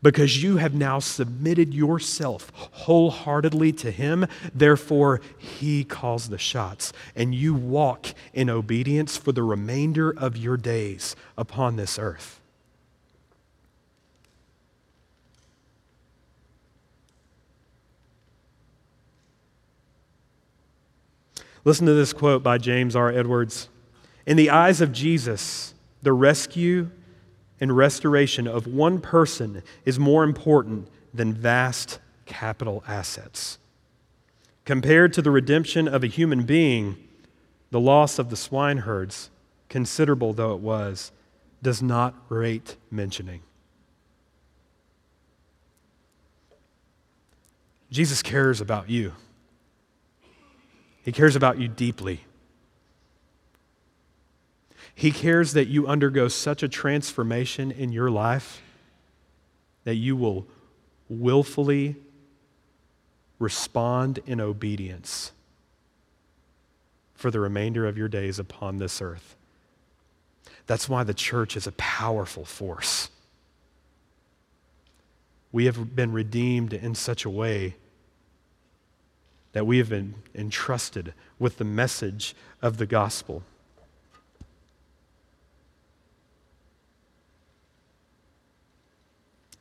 Because 0.02 0.42
you 0.42 0.58
have 0.58 0.74
now 0.74 1.00
submitted 1.00 1.74
yourself 1.74 2.52
wholeheartedly 2.56 3.74
to 3.74 3.92
Him, 3.92 4.28
therefore, 4.54 5.20
He 5.38 5.84
calls 5.84 6.30
the 6.30 6.38
shots. 6.38 6.94
And 7.16 7.36
you 7.36 7.54
walk 7.54 8.08
in 8.34 8.50
obedience 8.50 9.18
for 9.18 9.32
the 9.32 9.44
remainder 9.44 10.12
of 10.12 10.38
your 10.38 10.58
days 10.58 11.16
upon 11.38 11.76
this 11.76 12.00
earth. 12.00 12.39
Listen 21.66 21.86
to 21.86 21.94
this 21.94 22.14
quote 22.14 22.42
by 22.42 22.58
James 22.58 22.96
R. 22.96 23.10
Edwards. 23.10 23.70
In 24.26 24.38
the 24.38 24.50
eyes 24.50 24.82
of 24.82 24.92
Jesus, 24.92 25.74
the 26.02 26.14
rescue 26.14 26.90
and 27.60 27.76
restoration 27.76 28.48
of 28.48 28.68
one 28.68 29.02
person 29.02 29.64
is 29.86 30.00
more 30.00 30.24
important 30.24 30.88
than 31.14 31.34
vast 31.34 32.00
capital 32.26 32.84
assets. 32.88 33.58
Compared 34.64 35.12
to 35.14 35.22
the 35.22 35.32
redemption 35.32 35.88
of 35.88 36.04
a 36.04 36.08
human 36.08 36.44
being, 36.44 36.96
the 37.72 37.80
loss 37.80 38.20
of 38.20 38.30
the 38.30 38.38
swineherds, 38.38 39.30
considerable 39.68 40.32
though 40.32 40.54
it 40.54 40.60
was, 40.60 41.12
does 41.62 41.82
not 41.82 42.16
rate 42.30 42.78
mentioning. 42.90 43.42
Jesus 47.92 48.22
cares 48.22 48.62
about 48.62 48.90
you. 48.90 49.14
He 51.10 51.14
cares 51.14 51.36
about 51.36 51.58
you 51.58 51.68
deeply. 51.68 52.22
He 54.94 55.10
cares 55.10 55.54
that 55.54 55.66
you 55.66 55.88
undergo 55.88 56.28
such 56.28 56.62
a 56.62 56.68
transformation 56.68 57.72
in 57.72 57.92
your 57.92 58.12
life 58.12 58.62
that 59.86 59.96
you 59.96 60.16
will 60.16 60.46
willfully 61.10 61.96
respond 63.40 64.20
in 64.28 64.40
obedience 64.40 65.32
for 67.16 67.32
the 67.32 67.40
remainder 67.40 67.88
of 67.88 67.98
your 67.98 68.08
days 68.08 68.38
upon 68.38 68.78
this 68.78 69.02
earth. 69.02 69.36
That's 70.68 70.88
why 70.88 71.04
the 71.04 71.16
church 71.16 71.58
is 71.58 71.66
a 71.66 71.72
powerful 71.72 72.46
force. 72.46 73.10
We 75.52 75.66
have 75.66 75.96
been 75.96 76.12
redeemed 76.12 76.72
in 76.72 76.94
such 76.94 77.26
a 77.26 77.32
way 77.32 77.78
that 79.54 79.66
we 79.66 79.78
have 79.78 79.90
been 79.90 80.16
entrusted 80.36 81.14
with 81.38 81.58
the 81.58 81.64
message 81.64 82.36
of 82.62 82.78
the 82.78 82.86
gospel. 82.86 83.44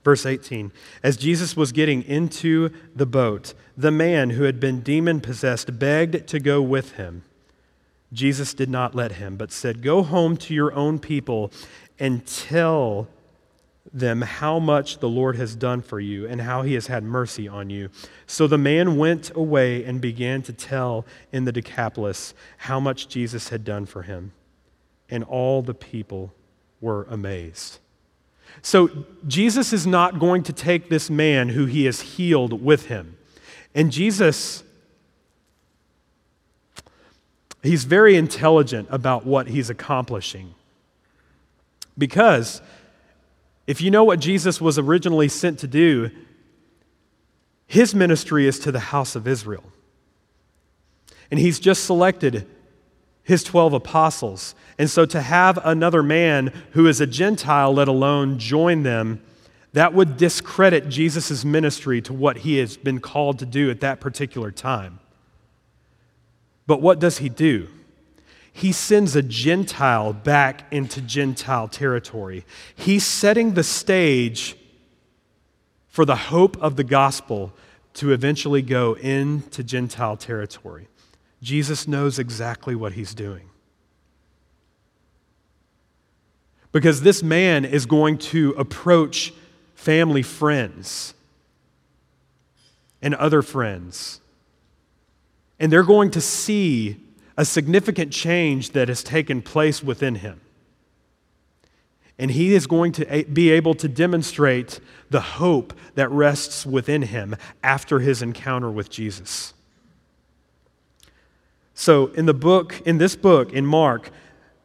Verse 0.04 0.24
18 0.24 0.72
As 1.02 1.16
Jesus 1.16 1.56
was 1.56 1.72
getting 1.72 2.02
into 2.02 2.70
the 2.94 3.06
boat, 3.06 3.54
the 3.76 3.90
man 3.90 4.30
who 4.30 4.44
had 4.44 4.58
been 4.58 4.80
demon 4.80 5.20
possessed 5.20 5.78
begged 5.78 6.26
to 6.28 6.40
go 6.40 6.62
with 6.62 6.92
him. 6.92 7.24
Jesus 8.12 8.54
did 8.54 8.70
not 8.70 8.94
let 8.94 9.12
him, 9.12 9.36
but 9.36 9.52
said, 9.52 9.82
Go 9.82 10.02
home 10.02 10.36
to 10.38 10.54
your 10.54 10.72
own 10.72 10.98
people 10.98 11.52
and 11.98 12.26
tell 12.26 13.08
them 13.92 14.20
how 14.22 14.58
much 14.58 14.98
the 14.98 15.08
Lord 15.08 15.36
has 15.36 15.54
done 15.54 15.80
for 15.80 15.98
you 15.98 16.26
and 16.26 16.40
how 16.40 16.62
he 16.62 16.74
has 16.74 16.88
had 16.88 17.02
mercy 17.02 17.48
on 17.48 17.70
you. 17.70 17.88
So 18.26 18.46
the 18.46 18.58
man 18.58 18.96
went 18.96 19.34
away 19.34 19.84
and 19.84 20.00
began 20.00 20.42
to 20.42 20.52
tell 20.52 21.06
in 21.32 21.44
the 21.44 21.52
Decapolis 21.52 22.34
how 22.58 22.80
much 22.80 23.08
Jesus 23.08 23.48
had 23.48 23.64
done 23.64 23.86
for 23.86 24.02
him. 24.02 24.32
And 25.08 25.24
all 25.24 25.62
the 25.62 25.74
people 25.74 26.34
were 26.80 27.06
amazed. 27.08 27.78
So 28.62 28.90
Jesus 29.26 29.72
is 29.72 29.86
not 29.86 30.18
going 30.18 30.42
to 30.44 30.52
take 30.52 30.88
this 30.88 31.08
man 31.08 31.50
who 31.50 31.66
he 31.66 31.84
has 31.86 32.00
healed 32.00 32.62
with 32.62 32.86
him. 32.86 33.16
And 33.74 33.90
Jesus, 33.90 34.64
he's 37.62 37.84
very 37.84 38.16
intelligent 38.16 38.88
about 38.90 39.24
what 39.24 39.48
he's 39.48 39.70
accomplishing. 39.70 40.54
Because 41.96 42.60
if 43.68 43.82
you 43.82 43.90
know 43.90 44.02
what 44.02 44.18
Jesus 44.18 44.62
was 44.62 44.78
originally 44.78 45.28
sent 45.28 45.58
to 45.58 45.66
do, 45.66 46.10
his 47.66 47.94
ministry 47.94 48.46
is 48.46 48.58
to 48.60 48.72
the 48.72 48.80
house 48.80 49.14
of 49.14 49.28
Israel. 49.28 49.62
And 51.30 51.38
he's 51.38 51.60
just 51.60 51.84
selected 51.84 52.46
his 53.22 53.44
12 53.44 53.74
apostles. 53.74 54.54
And 54.78 54.88
so 54.88 55.04
to 55.04 55.20
have 55.20 55.58
another 55.62 56.02
man 56.02 56.50
who 56.70 56.86
is 56.86 57.02
a 57.02 57.06
Gentile, 57.06 57.74
let 57.74 57.88
alone 57.88 58.38
join 58.38 58.84
them, 58.84 59.20
that 59.74 59.92
would 59.92 60.16
discredit 60.16 60.88
Jesus' 60.88 61.44
ministry 61.44 62.00
to 62.00 62.14
what 62.14 62.38
he 62.38 62.56
has 62.56 62.78
been 62.78 63.00
called 63.00 63.38
to 63.40 63.46
do 63.46 63.70
at 63.70 63.80
that 63.80 64.00
particular 64.00 64.50
time. 64.50 64.98
But 66.66 66.80
what 66.80 67.00
does 67.00 67.18
he 67.18 67.28
do? 67.28 67.68
He 68.58 68.72
sends 68.72 69.14
a 69.14 69.22
Gentile 69.22 70.12
back 70.12 70.64
into 70.72 71.00
Gentile 71.00 71.68
territory. 71.68 72.44
He's 72.74 73.06
setting 73.06 73.54
the 73.54 73.62
stage 73.62 74.56
for 75.86 76.04
the 76.04 76.16
hope 76.16 76.60
of 76.60 76.74
the 76.74 76.82
gospel 76.82 77.52
to 77.94 78.10
eventually 78.12 78.62
go 78.62 78.94
into 78.94 79.62
Gentile 79.62 80.16
territory. 80.16 80.88
Jesus 81.40 81.86
knows 81.86 82.18
exactly 82.18 82.74
what 82.74 82.94
he's 82.94 83.14
doing. 83.14 83.48
Because 86.72 87.02
this 87.02 87.22
man 87.22 87.64
is 87.64 87.86
going 87.86 88.18
to 88.18 88.56
approach 88.58 89.32
family 89.76 90.22
friends 90.24 91.14
and 93.00 93.14
other 93.14 93.40
friends, 93.40 94.20
and 95.60 95.72
they're 95.72 95.84
going 95.84 96.10
to 96.10 96.20
see 96.20 97.04
a 97.38 97.44
significant 97.44 98.12
change 98.12 98.72
that 98.72 98.88
has 98.88 99.04
taken 99.04 99.40
place 99.40 99.80
within 99.80 100.16
him. 100.16 100.40
And 102.18 102.32
he 102.32 102.52
is 102.52 102.66
going 102.66 102.90
to 102.92 103.24
be 103.32 103.50
able 103.52 103.74
to 103.76 103.88
demonstrate 103.88 104.80
the 105.08 105.20
hope 105.20 105.72
that 105.94 106.10
rests 106.10 106.66
within 106.66 107.02
him 107.02 107.36
after 107.62 108.00
his 108.00 108.22
encounter 108.22 108.68
with 108.68 108.90
Jesus. 108.90 109.54
So, 111.74 112.08
in 112.08 112.26
the 112.26 112.34
book, 112.34 112.82
in 112.84 112.98
this 112.98 113.14
book, 113.14 113.52
in 113.52 113.64
Mark, 113.64 114.10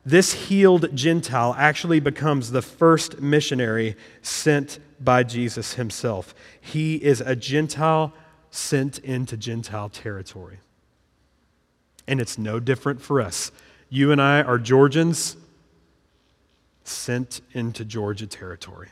this 0.03 0.33
healed 0.33 0.95
Gentile 0.95 1.53
actually 1.55 1.99
becomes 1.99 2.49
the 2.49 2.63
first 2.63 3.21
missionary 3.21 3.95
sent 4.23 4.79
by 4.99 5.21
Jesus 5.21 5.75
himself. 5.75 6.33
He 6.59 6.95
is 6.95 7.21
a 7.21 7.35
Gentile 7.35 8.13
sent 8.49 8.97
into 8.97 9.37
Gentile 9.37 9.89
territory. 9.89 10.57
And 12.07 12.19
it's 12.19 12.37
no 12.37 12.59
different 12.59 13.01
for 13.01 13.21
us. 13.21 13.51
You 13.89 14.11
and 14.11 14.21
I 14.21 14.41
are 14.41 14.57
Georgians 14.57 15.37
sent 16.83 17.41
into 17.53 17.85
Georgia 17.85 18.27
territory. 18.27 18.89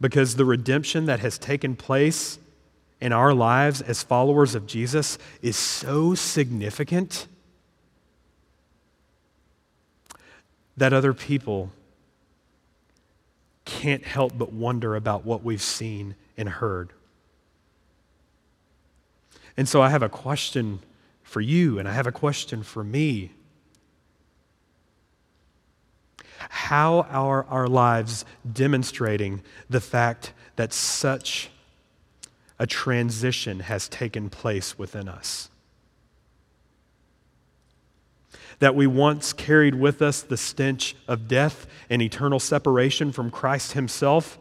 Because 0.00 0.36
the 0.36 0.44
redemption 0.44 1.06
that 1.06 1.20
has 1.20 1.38
taken 1.38 1.76
place 1.76 2.38
in 3.00 3.12
our 3.12 3.32
lives 3.32 3.80
as 3.80 4.02
followers 4.02 4.54
of 4.54 4.66
Jesus 4.66 5.18
is 5.42 5.56
so 5.56 6.14
significant 6.14 7.26
that 10.76 10.92
other 10.92 11.12
people 11.12 11.70
can't 13.64 14.04
help 14.04 14.36
but 14.36 14.52
wonder 14.52 14.96
about 14.96 15.24
what 15.24 15.44
we've 15.44 15.62
seen 15.62 16.14
and 16.36 16.48
heard. 16.48 16.90
And 19.56 19.68
so 19.68 19.82
I 19.82 19.90
have 19.90 20.02
a 20.02 20.08
question 20.08 20.80
for 21.22 21.40
you, 21.40 21.78
and 21.78 21.88
I 21.88 21.92
have 21.92 22.06
a 22.06 22.12
question 22.12 22.62
for 22.62 22.82
me. 22.82 23.32
How 26.48 27.02
are 27.10 27.44
our 27.44 27.68
lives 27.68 28.24
demonstrating 28.50 29.42
the 29.68 29.80
fact 29.80 30.32
that 30.56 30.72
such 30.72 31.50
a 32.58 32.66
transition 32.66 33.60
has 33.60 33.88
taken 33.88 34.30
place 34.30 34.78
within 34.78 35.08
us? 35.08 35.50
That 38.58 38.74
we 38.74 38.86
once 38.86 39.32
carried 39.32 39.74
with 39.74 40.02
us 40.02 40.22
the 40.22 40.36
stench 40.36 40.96
of 41.06 41.28
death 41.28 41.66
and 41.88 42.02
eternal 42.02 42.40
separation 42.40 43.12
from 43.12 43.30
Christ 43.30 43.72
Himself 43.72 44.38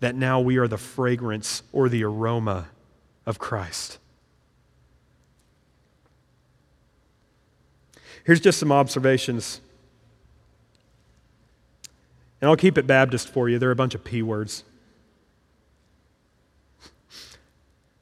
that 0.00 0.14
now 0.14 0.40
we 0.40 0.56
are 0.56 0.68
the 0.68 0.78
fragrance 0.78 1.62
or 1.72 1.88
the 1.88 2.04
aroma 2.04 2.68
of 3.26 3.38
Christ. 3.38 3.98
Here's 8.24 8.40
just 8.40 8.58
some 8.58 8.70
observations. 8.70 9.60
And 12.40 12.48
I'll 12.48 12.56
keep 12.56 12.78
it 12.78 12.86
Baptist 12.86 13.28
for 13.28 13.48
you. 13.48 13.58
They're 13.58 13.70
a 13.70 13.76
bunch 13.76 13.94
of 13.94 14.04
P 14.04 14.22
words. 14.22 14.64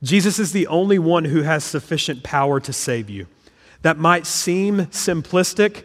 Jesus 0.02 0.38
is 0.38 0.52
the 0.52 0.66
only 0.66 0.98
one 0.98 1.24
who 1.24 1.42
has 1.42 1.64
sufficient 1.64 2.22
power 2.22 2.60
to 2.60 2.72
save 2.72 3.08
you. 3.08 3.26
That 3.82 3.98
might 3.98 4.26
seem 4.26 4.86
simplistic, 4.86 5.84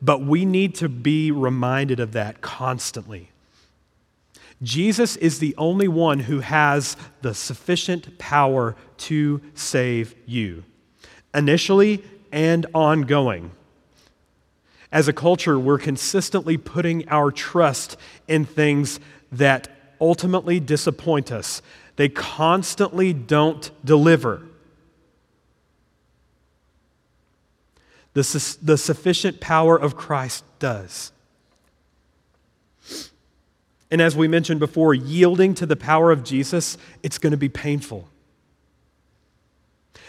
but 0.00 0.20
we 0.20 0.44
need 0.44 0.74
to 0.76 0.88
be 0.88 1.30
reminded 1.30 1.98
of 1.98 2.12
that 2.12 2.40
constantly. 2.40 3.30
Jesus 4.62 5.16
is 5.16 5.38
the 5.38 5.54
only 5.56 5.88
one 5.88 6.20
who 6.20 6.40
has 6.40 6.96
the 7.22 7.34
sufficient 7.34 8.18
power 8.18 8.74
to 8.98 9.40
save 9.54 10.14
you, 10.26 10.64
initially 11.32 12.02
and 12.32 12.66
ongoing. 12.74 13.52
As 14.90 15.06
a 15.06 15.12
culture, 15.12 15.58
we're 15.58 15.78
consistently 15.78 16.56
putting 16.56 17.08
our 17.08 17.30
trust 17.30 17.96
in 18.26 18.44
things 18.44 18.98
that 19.30 19.68
ultimately 20.00 20.60
disappoint 20.60 21.30
us. 21.30 21.62
They 21.96 22.08
constantly 22.08 23.12
don't 23.12 23.70
deliver. 23.84 24.42
The, 28.14 28.56
the 28.62 28.78
sufficient 28.78 29.40
power 29.40 29.76
of 29.76 29.94
Christ 29.94 30.44
does. 30.58 31.12
And 33.90 34.02
as 34.02 34.14
we 34.14 34.28
mentioned 34.28 34.60
before, 34.60 34.94
yielding 34.94 35.54
to 35.54 35.66
the 35.66 35.76
power 35.76 36.10
of 36.10 36.22
Jesus, 36.22 36.76
it's 37.02 37.18
going 37.18 37.30
to 37.30 37.38
be 37.38 37.48
painful. 37.48 38.08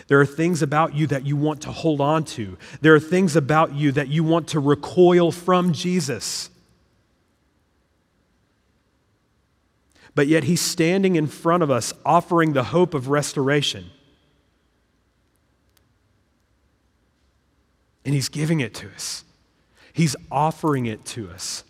There 0.07 0.19
are 0.19 0.25
things 0.25 0.61
about 0.61 0.95
you 0.95 1.07
that 1.07 1.25
you 1.25 1.37
want 1.37 1.61
to 1.61 1.71
hold 1.71 2.01
on 2.01 2.23
to. 2.25 2.57
There 2.81 2.95
are 2.95 2.99
things 2.99 3.35
about 3.35 3.75
you 3.75 3.91
that 3.93 4.07
you 4.07 4.23
want 4.23 4.47
to 4.49 4.59
recoil 4.59 5.31
from 5.31 5.71
Jesus. 5.71 6.49
But 10.15 10.27
yet, 10.27 10.45
He's 10.45 10.61
standing 10.61 11.15
in 11.15 11.27
front 11.27 11.63
of 11.63 11.69
us, 11.69 11.93
offering 12.05 12.53
the 12.53 12.65
hope 12.65 12.93
of 12.93 13.07
restoration. 13.07 13.91
And 18.03 18.15
He's 18.15 18.29
giving 18.29 18.59
it 18.59 18.73
to 18.75 18.89
us, 18.89 19.23
He's 19.93 20.15
offering 20.31 20.87
it 20.87 21.05
to 21.05 21.29
us. 21.29 21.63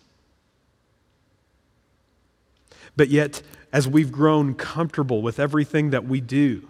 But 3.00 3.08
yet, 3.08 3.40
as 3.72 3.88
we've 3.88 4.12
grown 4.12 4.52
comfortable 4.52 5.22
with 5.22 5.40
everything 5.40 5.88
that 5.88 6.04
we 6.04 6.20
do, 6.20 6.68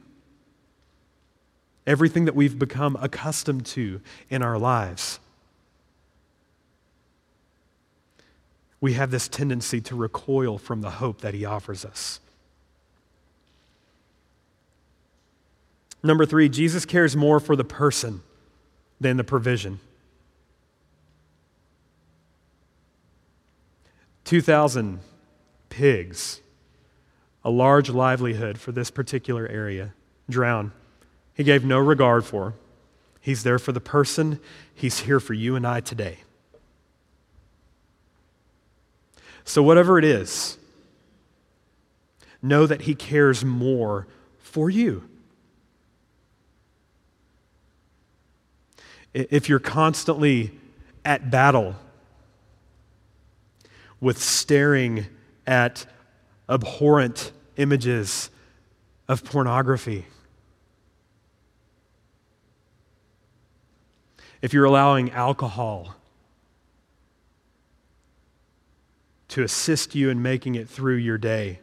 everything 1.89 2.25
that 2.27 2.37
we've 2.37 2.57
become 2.57 2.97
accustomed 3.01 3.67
to 3.67 4.01
in 4.29 4.41
our 4.41 4.57
lives, 4.57 5.19
we 8.81 8.93
have 8.93 9.11
this 9.11 9.27
tendency 9.27 9.81
to 9.81 9.97
recoil 9.97 10.57
from 10.57 10.83
the 10.83 10.91
hope 10.91 11.21
that 11.23 11.35
He 11.35 11.45
offers 11.45 11.85
us. 11.85 12.21
Number 16.01 16.25
three, 16.25 16.49
Jesus 16.49 16.85
cares 16.85 17.17
more 17.17 17.41
for 17.41 17.57
the 17.57 17.65
person 17.65 18.23
than 19.01 19.17
the 19.17 19.25
provision. 19.25 19.81
2,000 24.27 25.01
pigs, 25.71 26.43
a 27.43 27.51
large 27.51 27.89
livelihood 27.89 28.59
for 28.59 28.73
this 28.73 28.91
particular 28.91 29.49
area, 29.49 29.95
drown. 30.29 30.73
He 31.33 31.43
gave 31.43 31.65
no 31.65 31.79
regard 31.79 32.27
for. 32.27 32.55
He's 33.21 33.43
there 33.43 33.59
for 33.59 33.73
the 33.73 33.81
person, 33.81 34.41
He's 34.75 35.01
here 35.01 35.21
for 35.21 35.35
you 35.35 35.57
and 35.57 35.67
I 35.67 35.81
today. 35.81 36.19
So, 39.45 39.63
whatever 39.63 39.99
it 39.99 40.05
is, 40.05 40.59
know 42.43 42.67
that 42.67 42.83
He 42.83 42.95
cares 42.95 43.45
more 43.45 44.07
for 44.39 44.71
you. 44.71 45.09
If 49.13 49.49
you're 49.49 49.59
constantly 49.59 50.53
at 51.05 51.31
battle 51.31 51.75
with 54.01 54.23
staring 54.23 55.07
at 55.51 55.85
abhorrent 56.49 57.33
images 57.57 58.31
of 59.09 59.25
pornography, 59.25 60.07
if 64.41 64.55
you're 64.55 64.65
allowing 64.65 65.11
alcohol 65.11 65.97
to 69.27 69.43
assist 69.43 69.97
you 69.97 70.09
in 70.09 70.23
making 70.23 70.55
it 70.55 70.69
through 70.69 70.97
your 70.97 71.19
day, 71.19 71.59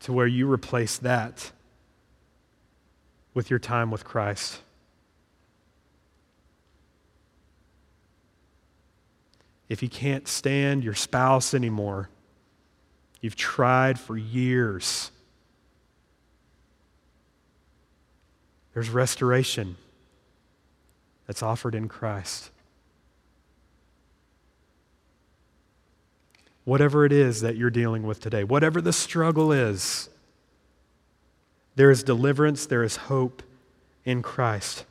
to 0.00 0.12
where 0.12 0.26
you 0.26 0.50
replace 0.50 0.98
that 0.98 1.50
with 3.32 3.48
your 3.48 3.58
time 3.58 3.90
with 3.90 4.04
Christ. 4.04 4.60
If 9.68 9.82
you 9.82 9.88
can't 9.88 10.26
stand 10.26 10.82
your 10.82 10.94
spouse 10.94 11.52
anymore, 11.52 12.08
you've 13.20 13.36
tried 13.36 13.98
for 14.00 14.16
years, 14.16 15.10
there's 18.72 18.88
restoration 18.88 19.76
that's 21.26 21.42
offered 21.42 21.74
in 21.74 21.88
Christ. 21.88 22.50
Whatever 26.64 27.04
it 27.04 27.12
is 27.12 27.40
that 27.40 27.56
you're 27.56 27.70
dealing 27.70 28.02
with 28.04 28.20
today, 28.20 28.44
whatever 28.44 28.80
the 28.80 28.92
struggle 28.92 29.52
is, 29.52 30.08
there 31.76 31.90
is 31.90 32.02
deliverance, 32.02 32.66
there 32.66 32.82
is 32.82 32.96
hope 32.96 33.42
in 34.04 34.22
Christ. 34.22 34.84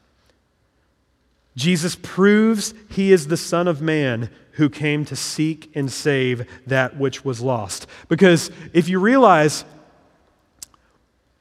Jesus 1.58 1.96
proves 1.96 2.76
he 2.88 3.12
is 3.12 3.28
the 3.28 3.36
Son 3.36 3.68
of 3.68 3.82
Man 3.82 4.30
who 4.54 4.70
came 4.70 5.06
to 5.06 5.16
seek 5.16 5.72
and 5.76 5.92
save 5.92 6.48
that 6.68 6.98
which 6.98 7.26
was 7.26 7.42
lost. 7.42 7.88
Because 8.08 8.52
if 8.74 8.88
you 8.88 9.00
realize, 9.00 9.66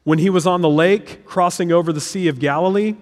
when 0.04 0.18
he 0.18 0.30
was 0.30 0.46
on 0.46 0.62
the 0.62 0.70
lake 0.70 1.26
crossing 1.26 1.70
over 1.70 1.92
the 1.92 2.00
Sea 2.00 2.28
of 2.28 2.38
Galilee, 2.38 2.96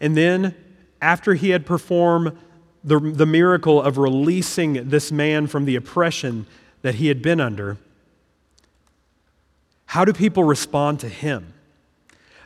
and 0.00 0.16
then, 0.16 0.54
after 1.02 1.34
he 1.34 1.50
had 1.50 1.66
performed 1.66 2.38
the, 2.84 3.00
the 3.00 3.26
miracle 3.26 3.82
of 3.82 3.98
releasing 3.98 4.90
this 4.90 5.10
man 5.10 5.48
from 5.48 5.64
the 5.64 5.74
oppression 5.74 6.46
that 6.82 6.94
he 6.96 7.08
had 7.08 7.20
been 7.20 7.40
under, 7.40 7.78
how 9.86 10.04
do 10.04 10.12
people 10.12 10.44
respond 10.44 11.00
to 11.00 11.08
him? 11.08 11.52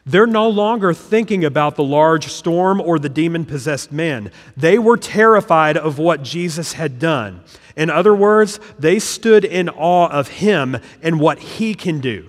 They're 0.05 0.27
no 0.27 0.49
longer 0.49 0.93
thinking 0.93 1.45
about 1.45 1.77
the 1.77 1.85
large 1.85 2.27
storm 2.27 2.81
or 2.81 2.99
the 2.99 3.09
demon 3.09 3.45
possessed 3.45 3.93
man. 3.93 4.33
They 4.57 4.79
were 4.79 4.97
terrified 4.97 5.77
of 5.77 5.99
what 5.99 6.25
Jesus 6.25 6.73
had 6.73 6.99
done. 6.99 7.45
In 7.77 7.89
other 7.89 8.15
words, 8.15 8.59
they 8.79 8.99
stood 8.99 9.45
in 9.45 9.69
awe 9.69 10.09
of 10.09 10.29
him 10.29 10.79
and 11.03 11.21
what 11.21 11.39
he 11.39 11.75
can 11.75 12.01
do. 12.01 12.29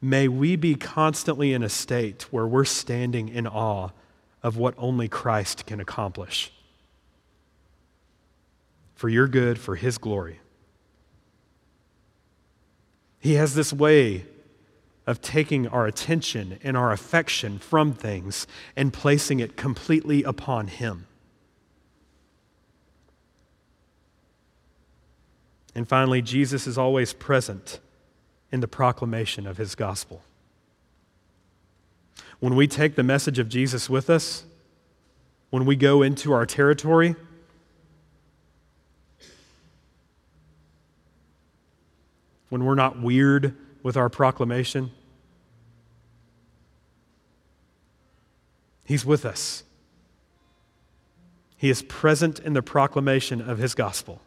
May 0.00 0.28
we 0.28 0.56
be 0.56 0.74
constantly 0.74 1.52
in 1.52 1.62
a 1.62 1.68
state 1.68 2.32
where 2.32 2.46
we're 2.46 2.64
standing 2.64 3.28
in 3.28 3.46
awe 3.46 3.90
of 4.42 4.56
what 4.56 4.74
only 4.78 5.08
Christ 5.08 5.66
can 5.66 5.80
accomplish. 5.80 6.52
For 8.94 9.08
your 9.08 9.26
good, 9.26 9.58
for 9.58 9.74
his 9.76 9.98
glory. 9.98 10.40
He 13.20 13.34
has 13.34 13.54
this 13.54 13.72
way 13.72 14.24
of 15.06 15.20
taking 15.20 15.66
our 15.66 15.86
attention 15.86 16.58
and 16.62 16.76
our 16.76 16.92
affection 16.92 17.58
from 17.58 17.92
things 17.92 18.46
and 18.76 18.92
placing 18.92 19.40
it 19.40 19.56
completely 19.56 20.22
upon 20.22 20.68
him. 20.68 21.06
And 25.74 25.88
finally, 25.88 26.20
Jesus 26.20 26.66
is 26.66 26.76
always 26.76 27.12
present 27.12 27.80
in 28.50 28.60
the 28.60 28.68
proclamation 28.68 29.46
of 29.46 29.56
his 29.56 29.74
gospel. 29.74 30.22
When 32.40 32.54
we 32.54 32.66
take 32.66 32.94
the 32.94 33.02
message 33.02 33.38
of 33.38 33.48
Jesus 33.48 33.88
with 33.88 34.10
us, 34.10 34.44
when 35.50 35.64
we 35.64 35.76
go 35.76 36.02
into 36.02 36.32
our 36.32 36.46
territory, 36.46 37.16
when 42.48 42.64
we're 42.64 42.74
not 42.74 43.00
weird 43.00 43.56
with 43.82 43.96
our 43.96 44.08
proclamation, 44.08 44.90
He's 48.84 49.04
with 49.04 49.26
us. 49.26 49.64
He 51.56 51.68
is 51.68 51.82
present 51.82 52.38
in 52.38 52.54
the 52.54 52.62
proclamation 52.62 53.40
of 53.40 53.58
His 53.58 53.74
gospel. 53.74 54.22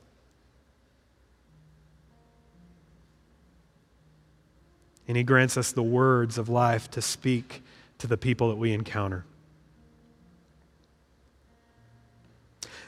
and 5.11 5.17
He 5.17 5.23
grants 5.23 5.57
us 5.57 5.73
the 5.73 5.83
words 5.83 6.37
of 6.37 6.47
life 6.47 6.89
to 6.91 7.01
speak 7.01 7.63
to 7.97 8.07
the 8.07 8.15
people 8.15 8.47
that 8.47 8.55
we 8.55 8.71
encounter. 8.71 9.25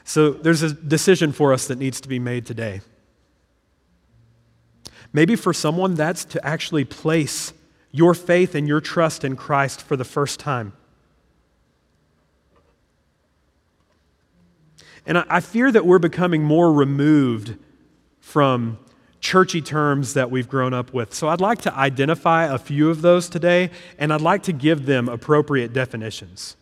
So 0.04 0.30
there's 0.30 0.62
a 0.62 0.72
decision 0.72 1.32
for 1.32 1.52
us 1.52 1.66
that 1.66 1.76
needs 1.76 2.00
to 2.00 2.08
be 2.08 2.18
made 2.18 2.46
today. 2.46 2.80
Maybe 5.14 5.36
for 5.36 5.54
someone, 5.54 5.94
that's 5.94 6.24
to 6.26 6.44
actually 6.44 6.84
place 6.84 7.54
your 7.92 8.14
faith 8.14 8.56
and 8.56 8.66
your 8.66 8.80
trust 8.80 9.24
in 9.24 9.36
Christ 9.36 9.80
for 9.80 9.96
the 9.96 10.04
first 10.04 10.40
time. 10.40 10.72
And 15.06 15.18
I 15.18 15.38
fear 15.38 15.70
that 15.70 15.86
we're 15.86 16.00
becoming 16.00 16.42
more 16.42 16.72
removed 16.72 17.56
from 18.18 18.78
churchy 19.20 19.62
terms 19.62 20.14
that 20.14 20.30
we've 20.32 20.48
grown 20.48 20.74
up 20.74 20.92
with. 20.92 21.14
So 21.14 21.28
I'd 21.28 21.40
like 21.40 21.60
to 21.62 21.74
identify 21.74 22.52
a 22.52 22.58
few 22.58 22.90
of 22.90 23.00
those 23.00 23.28
today, 23.28 23.70
and 23.98 24.12
I'd 24.12 24.20
like 24.20 24.42
to 24.44 24.52
give 24.52 24.84
them 24.84 25.08
appropriate 25.08 25.72
definitions. 25.72 26.56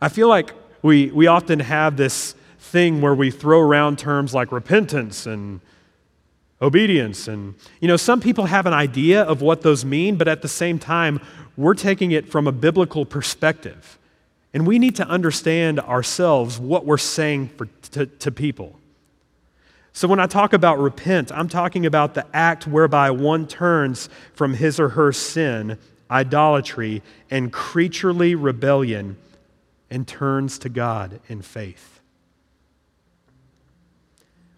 I 0.00 0.08
feel 0.08 0.28
like 0.28 0.52
we, 0.82 1.12
we 1.12 1.28
often 1.28 1.60
have 1.60 1.96
this 1.96 2.34
thing 2.58 3.00
where 3.00 3.14
we 3.14 3.30
throw 3.30 3.60
around 3.60 4.00
terms 4.00 4.34
like 4.34 4.50
repentance 4.50 5.26
and 5.26 5.60
obedience. 6.62 7.26
And, 7.26 7.54
you 7.80 7.88
know, 7.88 7.96
some 7.96 8.20
people 8.20 8.46
have 8.46 8.64
an 8.66 8.72
idea 8.72 9.22
of 9.22 9.42
what 9.42 9.62
those 9.62 9.84
mean, 9.84 10.16
but 10.16 10.28
at 10.28 10.40
the 10.40 10.48
same 10.48 10.78
time, 10.78 11.20
we're 11.56 11.74
taking 11.74 12.12
it 12.12 12.28
from 12.28 12.46
a 12.46 12.52
biblical 12.52 13.04
perspective. 13.04 13.98
And 14.54 14.66
we 14.66 14.78
need 14.78 14.96
to 14.96 15.06
understand 15.06 15.80
ourselves 15.80 16.58
what 16.58 16.86
we're 16.86 16.98
saying 16.98 17.48
for, 17.48 17.66
to, 17.90 18.06
to 18.06 18.30
people. 18.30 18.78
So, 19.94 20.08
when 20.08 20.20
I 20.20 20.26
talk 20.26 20.54
about 20.54 20.78
repent, 20.78 21.30
I'm 21.32 21.48
talking 21.48 21.84
about 21.84 22.14
the 22.14 22.24
act 22.32 22.66
whereby 22.66 23.10
one 23.10 23.46
turns 23.46 24.08
from 24.32 24.54
his 24.54 24.80
or 24.80 24.90
her 24.90 25.12
sin, 25.12 25.78
idolatry, 26.10 27.02
and 27.30 27.52
creaturely 27.52 28.34
rebellion 28.34 29.18
and 29.90 30.08
turns 30.08 30.58
to 30.60 30.70
God 30.70 31.20
in 31.28 31.42
faith. 31.42 32.00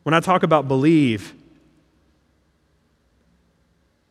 When 0.05 0.15
I 0.15 0.21
talk 0.21 0.45
about 0.45 0.69
believe, 0.69 1.35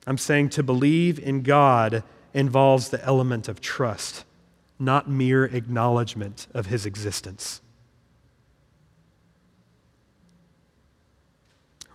I'm 0.05 0.17
saying 0.17 0.49
to 0.49 0.63
believe 0.63 1.19
in 1.19 1.43
God 1.43 2.03
involves 2.33 2.89
the 2.89 3.03
element 3.05 3.47
of 3.47 3.61
trust, 3.61 4.25
not 4.79 5.09
mere 5.09 5.45
acknowledgement 5.45 6.47
of 6.53 6.65
his 6.65 6.85
existence. 6.85 7.61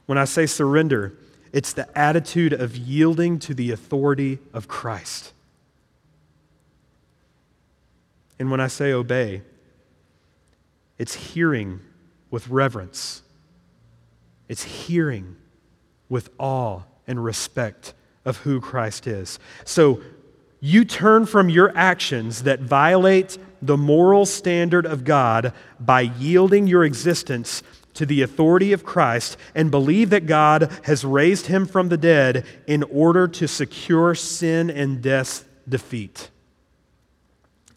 When 0.06 0.16
I 0.16 0.24
say 0.24 0.46
surrender, 0.46 1.18
it's 1.52 1.72
the 1.72 1.86
attitude 1.98 2.52
of 2.54 2.76
yielding 2.76 3.38
to 3.40 3.52
the 3.54 3.72
authority 3.72 4.38
of 4.54 4.68
Christ. 4.68 5.32
And 8.38 8.50
when 8.50 8.60
I 8.60 8.68
say 8.68 8.92
obey, 8.92 9.42
it's 10.96 11.14
hearing 11.14 11.80
with 12.30 12.48
reverence, 12.48 13.22
it's 14.48 14.62
hearing 14.62 15.36
with 16.08 16.30
awe 16.38 16.82
and 17.06 17.22
respect 17.22 17.94
of 18.28 18.36
who 18.38 18.60
Christ 18.60 19.06
is. 19.06 19.38
So 19.64 20.00
you 20.60 20.84
turn 20.84 21.24
from 21.24 21.48
your 21.48 21.76
actions 21.76 22.42
that 22.42 22.60
violate 22.60 23.38
the 23.62 23.76
moral 23.76 24.26
standard 24.26 24.84
of 24.84 25.04
God 25.04 25.52
by 25.80 26.02
yielding 26.02 26.66
your 26.66 26.84
existence 26.84 27.62
to 27.94 28.04
the 28.04 28.22
authority 28.22 28.72
of 28.72 28.84
Christ 28.84 29.36
and 29.54 29.70
believe 29.70 30.10
that 30.10 30.26
God 30.26 30.70
has 30.84 31.04
raised 31.04 31.46
him 31.46 31.66
from 31.66 31.88
the 31.88 31.96
dead 31.96 32.44
in 32.66 32.82
order 32.84 33.26
to 33.26 33.48
secure 33.48 34.14
sin 34.14 34.70
and 34.70 35.02
death's 35.02 35.44
defeat. 35.68 36.30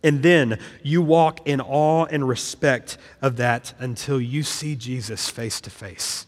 And 0.04 0.22
then 0.22 0.60
you 0.84 1.02
walk 1.02 1.48
in 1.48 1.62
awe 1.62 2.06
and 2.06 2.28
respect 2.28 2.98
of 3.22 3.38
that 3.38 3.74
until 3.80 4.20
you 4.20 4.44
see 4.44 4.76
Jesus 4.76 5.30
face 5.30 5.62
to 5.62 5.70
face. 5.70 6.26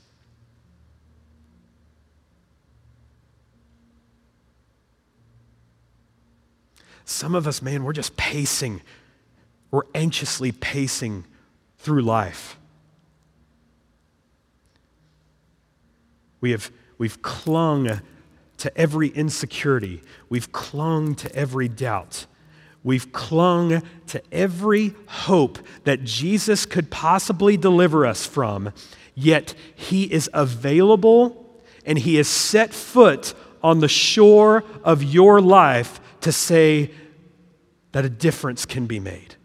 Some 7.13 7.35
of 7.35 7.45
us, 7.45 7.61
man, 7.61 7.83
we're 7.83 7.93
just 7.93 8.17
pacing. 8.17 8.81
We're 9.69 9.83
anxiously 9.93 10.51
pacing 10.51 11.25
through 11.77 12.01
life. 12.01 12.57
We 16.41 16.49
have, 16.51 16.71
we've 16.97 17.21
clung 17.21 18.01
to 18.57 18.77
every 18.77 19.09
insecurity. 19.09 20.01
We've 20.27 20.51
clung 20.51 21.13
to 21.15 21.33
every 21.35 21.67
doubt. 21.67 22.25
We've 22.83 23.13
clung 23.13 23.83
to 24.07 24.21
every 24.31 24.95
hope 25.05 25.59
that 25.83 26.03
Jesus 26.03 26.65
could 26.65 26.89
possibly 26.89 27.57
deliver 27.57 28.07
us 28.07 28.25
from, 28.25 28.73
yet 29.13 29.53
He 29.75 30.11
is 30.11 30.31
available 30.33 31.61
and 31.85 31.99
He 31.99 32.15
has 32.15 32.27
set 32.27 32.73
foot 32.73 33.35
on 33.61 33.81
the 33.81 33.87
shore 33.87 34.63
of 34.83 35.03
your 35.03 35.39
life 35.39 36.01
to 36.21 36.31
say 36.31 36.89
that 37.93 38.03
a 38.03 38.09
difference 38.09 38.65
can 38.65 38.85
be 38.85 38.99
made. 38.99 39.35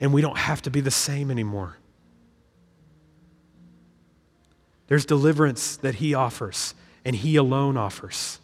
And 0.00 0.12
we 0.12 0.22
don't 0.22 0.38
have 0.38 0.62
to 0.62 0.70
be 0.70 0.80
the 0.80 0.90
same 0.90 1.30
anymore. 1.30 1.76
There's 4.86 5.04
deliverance 5.04 5.76
that 5.76 5.96
He 5.96 6.14
offers, 6.14 6.74
and 7.04 7.14
He 7.14 7.36
alone 7.36 7.76
offers. 7.76 8.38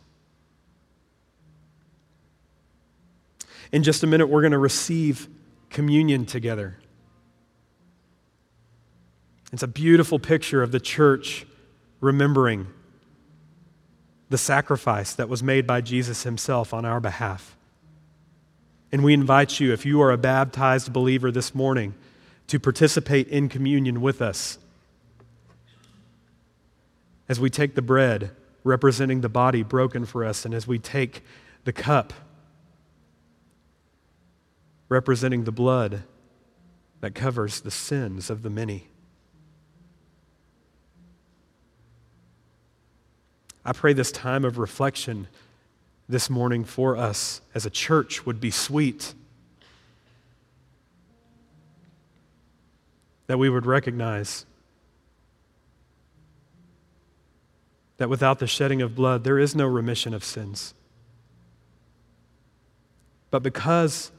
In 3.70 3.82
just 3.82 4.03
a 4.03 4.07
minute, 4.07 4.28
we're 4.28 4.40
going 4.42 4.53
to 4.53 4.59
receive 4.59 5.28
communion 5.70 6.26
together. 6.26 6.78
It's 9.53 9.62
a 9.62 9.68
beautiful 9.68 10.18
picture 10.18 10.62
of 10.62 10.72
the 10.72 10.80
church 10.80 11.46
remembering 12.01 12.68
the 14.31 14.39
sacrifice 14.39 15.14
that 15.14 15.29
was 15.29 15.43
made 15.43 15.66
by 15.66 15.81
Jesus 15.81 16.22
himself 16.22 16.74
on 16.74 16.85
our 16.85 17.01
behalf. 17.01 17.57
And 18.91 19.05
we 19.05 19.14
invite 19.14 19.61
you, 19.61 19.72
if 19.72 19.85
you 19.85 20.01
are 20.01 20.11
a 20.11 20.18
baptized 20.18 20.93
believer 20.93 21.31
this 21.31 21.55
morning, 21.55 21.95
to 22.47 22.59
participate 22.59 23.29
in 23.29 23.49
communion 23.49 24.01
with 24.01 24.22
us 24.22 24.59
as 27.29 27.39
we 27.39 27.51
take 27.51 27.74
the 27.74 27.83
bread 27.83 28.31
representing 28.64 29.20
the 29.20 29.29
body 29.29 29.62
broken 29.62 30.05
for 30.05 30.24
us, 30.24 30.45
and 30.45 30.53
as 30.55 30.66
we 30.66 30.79
take 30.79 31.22
the 31.64 31.72
cup 31.72 32.12
representing 34.89 35.45
the 35.45 35.53
blood 35.53 36.03
that 37.01 37.14
covers 37.14 37.61
the 37.61 37.70
sins 37.70 38.31
of 38.31 38.43
the 38.43 38.51
many. 38.51 38.89
I 43.68 43.72
pray 43.72 43.92
this 43.92 44.10
time 44.10 44.46
of 44.46 44.56
reflection 44.56 45.28
this 46.08 46.30
morning 46.30 46.64
for 46.64 46.96
us 46.96 47.42
as 47.54 47.66
a 47.66 47.70
church 47.70 48.24
would 48.24 48.40
be 48.40 48.50
sweet. 48.50 49.12
That 53.26 53.38
we 53.38 53.50
would 53.50 53.66
recognize 53.66 54.46
that 57.98 58.08
without 58.08 58.38
the 58.38 58.46
shedding 58.46 58.80
of 58.80 58.94
blood, 58.94 59.22
there 59.22 59.38
is 59.38 59.54
no 59.54 59.66
remission 59.66 60.14
of 60.14 60.24
sins. 60.24 60.72
But 63.30 63.42
because 63.42 64.10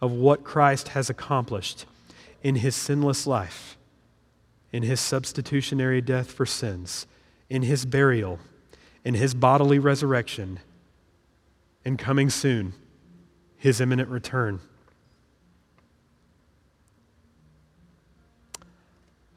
of 0.00 0.12
what 0.12 0.44
Christ 0.44 0.90
has 0.90 1.10
accomplished 1.10 1.84
in 2.44 2.54
his 2.54 2.76
sinless 2.76 3.26
life, 3.26 3.76
in 4.70 4.84
his 4.84 5.00
substitutionary 5.00 6.00
death 6.00 6.30
for 6.30 6.46
sins, 6.46 7.08
in 7.50 7.62
his 7.62 7.84
burial, 7.84 8.38
in 9.08 9.14
his 9.14 9.32
bodily 9.32 9.78
resurrection, 9.78 10.60
and 11.82 11.98
coming 11.98 12.28
soon, 12.28 12.74
his 13.56 13.80
imminent 13.80 14.10
return. 14.10 14.60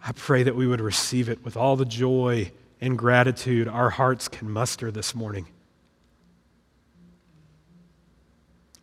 I 0.05 0.11
pray 0.11 0.43
that 0.43 0.57
we 0.57 0.67
would 0.67 0.81
receive 0.81 1.29
it 1.29 1.45
with 1.45 1.55
all 1.55 1.77
the 1.77 1.85
joy 1.85 2.51
and 2.81 2.97
gratitude 2.97 3.69
our 3.69 3.91
hearts 3.91 4.27
can 4.27 4.51
muster 4.51 4.91
this 4.91 5.15
morning. 5.15 5.47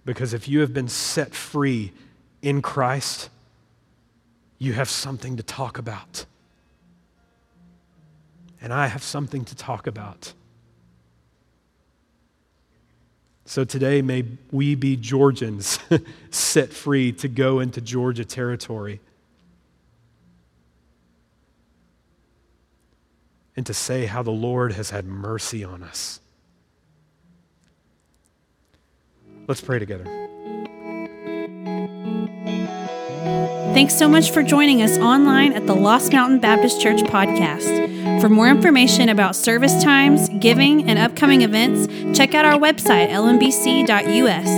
Because 0.06 0.32
if 0.32 0.48
you 0.48 0.60
have 0.60 0.72
been 0.72 0.88
set 0.88 1.34
free 1.34 1.92
in 2.40 2.62
Christ, 2.62 3.28
you 4.58 4.72
have 4.72 4.88
something 4.88 5.36
to 5.36 5.42
talk 5.42 5.76
about. 5.76 6.24
And 8.62 8.72
I 8.72 8.86
have 8.86 9.02
something 9.02 9.44
to 9.44 9.54
talk 9.54 9.86
about. 9.86 10.32
So 13.48 13.64
today, 13.64 14.02
may 14.02 14.26
we 14.50 14.74
be 14.74 14.94
Georgians 14.94 15.78
set 16.30 16.70
free 16.70 17.12
to 17.12 17.28
go 17.28 17.60
into 17.60 17.80
Georgia 17.80 18.26
territory 18.26 19.00
and 23.56 23.64
to 23.64 23.72
say 23.72 24.04
how 24.04 24.22
the 24.22 24.30
Lord 24.30 24.72
has 24.72 24.90
had 24.90 25.06
mercy 25.06 25.64
on 25.64 25.82
us. 25.82 26.20
Let's 29.46 29.62
pray 29.62 29.78
together. 29.78 30.04
Thanks 33.74 33.94
so 33.94 34.08
much 34.08 34.32
for 34.32 34.42
joining 34.42 34.82
us 34.82 34.98
online 34.98 35.52
at 35.52 35.66
the 35.66 35.74
Lost 35.74 36.12
Mountain 36.12 36.40
Baptist 36.40 36.80
Church 36.80 37.00
podcast. 37.02 38.20
For 38.20 38.28
more 38.28 38.48
information 38.48 39.08
about 39.08 39.36
service 39.36 39.82
times, 39.84 40.28
giving, 40.40 40.88
and 40.88 40.98
upcoming 40.98 41.42
events, 41.42 41.86
check 42.16 42.34
out 42.34 42.44
our 42.44 42.58
website, 42.58 43.10
lmbc.us. 43.10 44.48